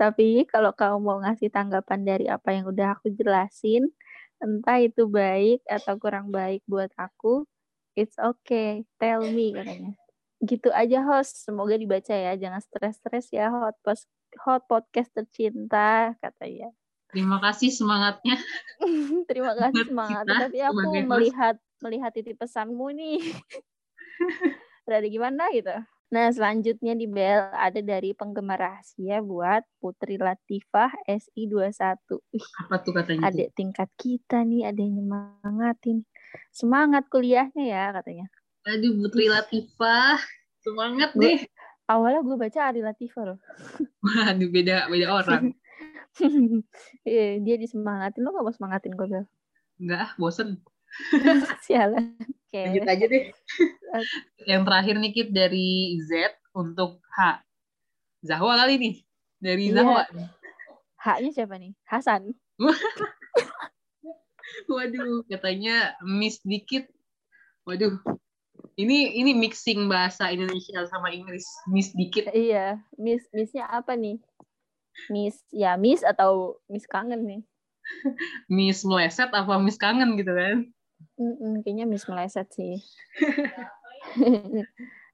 Tapi 0.00 0.48
kalau 0.48 0.72
kamu 0.72 0.96
mau 0.96 1.20
ngasih 1.20 1.52
tanggapan 1.52 2.00
dari 2.08 2.24
apa 2.24 2.56
yang 2.56 2.72
udah 2.72 2.96
aku 2.96 3.12
jelasin, 3.12 3.84
entah 4.40 4.80
itu 4.80 5.04
baik 5.04 5.60
atau 5.68 6.00
kurang 6.00 6.32
baik 6.32 6.64
buat 6.64 6.88
aku, 6.96 7.44
it's 7.92 8.16
okay. 8.16 8.88
Tell 8.96 9.20
me 9.28 9.52
katanya. 9.52 9.92
Gitu 10.40 10.72
aja 10.72 11.04
host. 11.04 11.44
Semoga 11.44 11.76
dibaca 11.76 12.16
ya. 12.16 12.32
Jangan 12.32 12.64
stres-stres 12.64 13.28
ya 13.28 13.52
hot 13.52 13.76
post 13.84 14.08
hot 14.40 14.64
podcast 14.64 15.12
tercinta 15.12 16.16
katanya. 16.24 16.72
Terima 17.12 17.36
kasih 17.36 17.68
semangatnya. 17.68 18.40
Terima 19.28 19.52
kasih 19.52 19.84
Semangat 19.84 20.24
semangat. 20.24 20.24
kita 20.24 20.44
tapi 20.48 20.58
aku 20.64 20.88
melihat 21.04 21.56
melihat 21.84 22.10
titip 22.16 22.40
pesanmu 22.40 22.88
nih. 22.96 23.20
Dari 24.88 25.12
gimana 25.12 25.52
gitu 25.52 25.76
nah 26.10 26.26
selanjutnya 26.26 26.92
di 26.92 27.06
bel 27.06 27.54
ada 27.54 27.78
dari 27.78 28.10
penggemar 28.12 28.58
rahasia 28.58 29.22
buat 29.22 29.62
Putri 29.78 30.18
Latifah 30.18 30.90
SI 31.06 31.46
21 31.46 31.70
Wih, 32.34 32.46
apa 32.60 32.74
tuh 32.82 32.92
katanya 32.92 33.30
adik 33.30 33.54
tingkat 33.54 33.86
kita 33.94 34.42
nih 34.42 34.66
ada 34.66 34.76
yang 34.76 34.98
nyemangatin. 34.98 36.02
Semangat 36.50 37.06
kuliahnya 37.06 37.62
ya 37.62 37.84
katanya. 37.90 38.26
Aduh 38.66 38.98
Putri 38.98 39.26
Latifah. 39.26 40.18
Semangat 40.60 41.14
Gua- 41.14 41.24
deh. 41.24 41.40
awalnya 41.86 42.20
gue 42.20 42.36
baca 42.36 42.60
Ari 42.68 42.82
Latifah 42.82 43.24
loh. 43.24 43.38
Waduh 44.02 44.50
beda 44.50 44.90
beda 44.90 45.06
orang. 45.10 45.54
Iya, 47.06 47.38
dia 47.38 47.56
disemangatin. 47.56 48.20
Lo 48.20 48.34
gak 48.34 48.44
mau 48.44 48.52
semangatin 48.52 48.92
gue 48.92 49.06
Bel? 49.06 49.24
Enggak 49.78 50.12
bosen. 50.18 50.58
Sialan 51.64 52.18
oke. 52.50 52.60
Lanjut 52.66 52.82
aja 52.90 53.04
deh. 53.06 53.24
Yang 54.50 54.62
terakhir 54.66 54.94
nih 54.98 55.12
Kit 55.14 55.28
dari 55.30 55.94
Z 56.02 56.34
untuk 56.50 56.98
H. 57.14 57.38
Zahwa 58.26 58.58
kali 58.58 58.74
nih. 58.76 58.94
Dari 59.38 59.64
Iya. 59.70 59.74
Zahwa. 59.80 60.02
Haknya 60.98 61.30
siapa 61.30 61.54
nih? 61.56 61.72
Hasan. 61.86 62.34
Waduh 64.66 65.22
katanya 65.30 65.94
miss 66.02 66.42
dikit. 66.42 66.90
Waduh. 67.64 67.96
Ini 68.76 69.16
ini 69.16 69.32
mixing 69.36 69.88
bahasa 69.88 70.28
Indonesia 70.28 70.84
sama 70.90 71.12
Inggris. 71.14 71.46
Miss 71.70 71.94
dikit. 71.94 72.28
Iya 72.34 72.82
miss 72.98 73.24
missnya 73.30 73.70
apa 73.70 73.94
nih? 73.94 74.18
Miss 75.08 75.40
ya 75.48 75.78
miss 75.78 76.02
atau 76.02 76.58
miss 76.66 76.84
kangen 76.84 77.24
nih? 77.24 77.42
Miss 78.52 78.84
meleset 78.84 79.32
apa 79.32 79.56
miss 79.56 79.80
kangen 79.80 80.14
gitu 80.14 80.30
kan 80.30 80.68
Mm-mm, 81.20 81.60
kayaknya 81.60 81.84
miss 81.84 82.08
meleset 82.08 82.48
sih. 82.50 82.80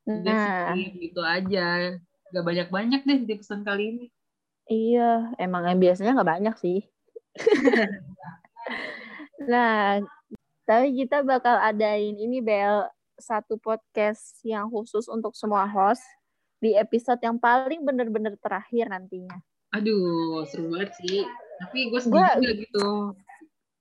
Nah. 0.06 0.70
gitu 0.78 1.18
aja. 1.18 1.98
Gak 2.30 2.44
banyak-banyak 2.46 3.02
deh 3.02 3.18
di 3.26 3.34
pesan 3.42 3.66
kali 3.66 3.90
ini. 3.90 4.06
Iya 4.66 5.34
emang 5.34 5.66
yang 5.66 5.82
biasanya 5.82 6.14
nggak 6.14 6.30
banyak 6.30 6.54
sih. 6.62 6.86
Nah 9.50 10.02
tapi 10.62 10.94
kita 10.94 11.22
bakal 11.22 11.58
adain 11.58 12.14
ini 12.18 12.38
Bel 12.38 12.86
satu 13.18 13.58
podcast 13.58 14.38
yang 14.42 14.66
khusus 14.70 15.06
untuk 15.06 15.34
semua 15.34 15.66
host 15.66 16.02
di 16.58 16.74
episode 16.74 17.18
yang 17.22 17.36
paling 17.38 17.82
bener-bener 17.82 18.34
terakhir 18.40 18.88
nantinya. 18.90 19.38
Aduh, 19.74 20.42
seru 20.48 20.72
banget 20.72 20.94
sih. 21.02 21.22
Tapi 21.62 21.90
gue 21.90 22.00
sedih 22.00 22.14
Gua- 22.16 22.36
juga 22.38 22.52
gitu. 22.56 22.86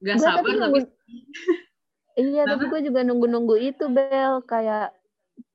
Gak 0.04 0.16
Gua 0.20 0.26
sabar 0.26 0.54
tapi 0.54 0.60
tapi 0.60 0.80
Iya, 2.16 2.48
tapi 2.48 2.72
gue 2.72 2.82
juga 2.82 3.04
nunggu-nunggu 3.04 3.56
itu, 3.60 3.86
Bel. 3.92 4.40
Kayak, 4.48 4.96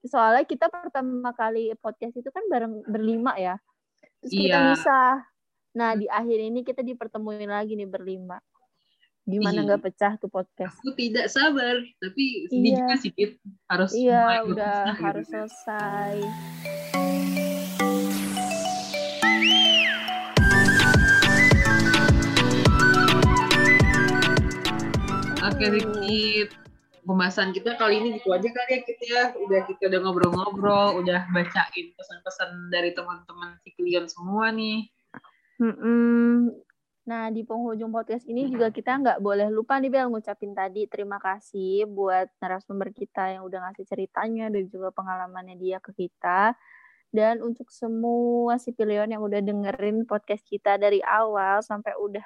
soalnya 0.04 0.44
kita 0.44 0.68
pertama 0.68 1.32
kali 1.32 1.72
podcast 1.80 2.16
itu 2.16 2.28
kan 2.28 2.44
bareng 2.52 2.84
berlima 2.84 3.32
ya. 3.40 3.56
Terus 4.20 4.32
kita 4.36 4.56
Iya. 4.60 4.68
misah. 4.70 5.12
Nah, 5.72 5.96
di 5.96 6.04
akhir 6.04 6.38
ini 6.38 6.60
kita 6.60 6.84
dipertemuin 6.84 7.48
lagi 7.48 7.80
nih 7.80 7.88
berlima. 7.88 8.36
Gimana 9.24 9.62
nggak 9.62 9.84
pecah 9.88 10.18
tuh 10.18 10.28
podcast? 10.28 10.74
aku 10.76 10.92
tidak 10.92 11.30
sabar. 11.30 11.80
Tapi 11.96 12.50
sedih 12.50 12.72
Iya. 12.74 12.78
juga 12.82 12.94
sih, 12.98 13.10
Kit. 13.14 13.32
Harus 13.64 13.92
Iya, 13.94 14.44
udah 14.44 14.76
gitu 14.92 15.02
harus 15.06 15.26
kan. 15.28 15.48
selesai. 15.48 16.79
Oke, 25.50 25.66
Aduh. 25.66 25.82
Kit. 25.98 26.50
Pembahasan 27.02 27.50
kita 27.50 27.74
kali 27.74 27.98
ini 27.98 28.08
gitu 28.22 28.30
aja 28.30 28.46
kali 28.46 28.70
ya, 28.70 28.80
Kit 28.86 29.00
ya. 29.02 29.22
Udah 29.34 29.66
kita 29.66 29.90
udah 29.90 30.00
ngobrol-ngobrol, 30.06 31.02
udah 31.02 31.26
bacain 31.34 31.90
pesan-pesan 31.98 32.70
dari 32.70 32.94
teman-teman 32.94 33.58
Siklion 33.66 34.06
semua 34.06 34.54
nih. 34.54 34.86
Mm-mm. 35.58 36.54
Nah, 37.10 37.34
di 37.34 37.42
penghujung 37.42 37.90
podcast 37.90 38.22
ini 38.30 38.46
juga 38.46 38.70
kita 38.70 39.02
nggak 39.02 39.18
boleh 39.18 39.50
lupa 39.50 39.82
nih 39.82 39.90
Bel 39.90 40.06
ngucapin 40.06 40.54
tadi 40.54 40.86
terima 40.86 41.18
kasih 41.18 41.90
buat 41.90 42.30
narasumber 42.38 42.94
kita 42.94 43.34
yang 43.34 43.42
udah 43.42 43.66
ngasih 43.66 43.90
ceritanya 43.90 44.46
dan 44.54 44.70
juga 44.70 44.94
pengalamannya 44.94 45.58
dia 45.58 45.82
ke 45.82 45.90
kita. 45.98 46.54
Dan 47.10 47.42
untuk 47.42 47.74
semua 47.74 48.54
sipilion 48.62 49.10
yang 49.10 49.18
udah 49.18 49.42
dengerin 49.42 50.06
podcast 50.06 50.46
kita 50.46 50.78
dari 50.78 51.02
awal 51.02 51.58
sampai 51.58 51.90
udah 51.98 52.22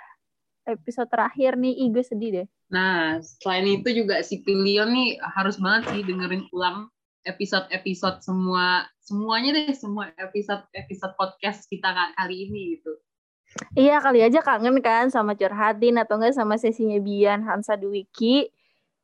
episode 0.65 1.09
terakhir 1.09 1.57
nih, 1.61 1.73
ih 1.85 1.89
gue 1.93 2.05
sedih 2.05 2.31
deh. 2.43 2.47
Nah, 2.73 3.21
selain 3.21 3.81
itu 3.81 3.93
juga 3.93 4.25
si 4.25 4.41
Pilion 4.41 4.91
nih 4.91 5.21
harus 5.21 5.61
banget 5.61 5.93
sih 5.93 6.03
dengerin 6.03 6.49
ulang 6.51 6.89
episode-episode 7.25 8.21
semua 8.21 8.85
semuanya 9.01 9.57
deh 9.57 9.73
semua 9.73 10.13
episode-episode 10.17 11.13
podcast 11.17 11.65
kita 11.69 11.89
ka- 11.93 12.15
kali 12.17 12.49
ini 12.49 12.77
gitu. 12.77 12.93
Iya 13.79 14.03
kali 14.03 14.21
aja 14.25 14.43
kangen 14.43 14.83
kan 14.83 15.09
sama 15.13 15.39
curhatin 15.39 16.01
atau 16.01 16.19
enggak 16.19 16.35
sama 16.35 16.59
sesinya 16.59 16.99
Bian, 17.01 17.45
Hansa 17.47 17.79
Dwiki. 17.79 18.51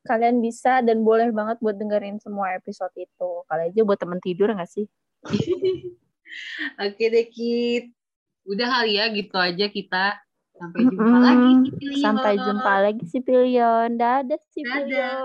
Kalian 0.01 0.41
bisa 0.41 0.81
dan 0.81 1.05
boleh 1.05 1.29
banget 1.29 1.61
buat 1.61 1.77
dengerin 1.77 2.17
semua 2.19 2.57
episode 2.57 2.93
itu. 2.97 3.45
Kali 3.47 3.69
aja 3.69 3.81
buat 3.85 4.01
temen 4.01 4.19
tidur 4.19 4.49
nggak 4.51 4.69
sih? 4.69 4.89
Oke 6.85 7.05
deh 7.13 7.27
Kit. 7.29 7.93
Udah 8.49 8.81
kali 8.81 8.97
ya 8.97 9.13
gitu 9.13 9.37
aja 9.37 9.67
kita. 9.69 10.19
Sampai 10.61 10.83
jumpa 10.93 11.17
Mm-mm. 11.17 11.25
lagi 11.27 11.49
si 11.63 11.71
Pilion. 11.81 12.05
Sampai 12.05 12.33
jumpa 12.45 12.73
lagi 12.85 13.05
si 13.13 13.19
Pilion. 13.27 13.89
Dadah 14.01 14.41
si 14.53 14.61
Dadah. 14.65 15.17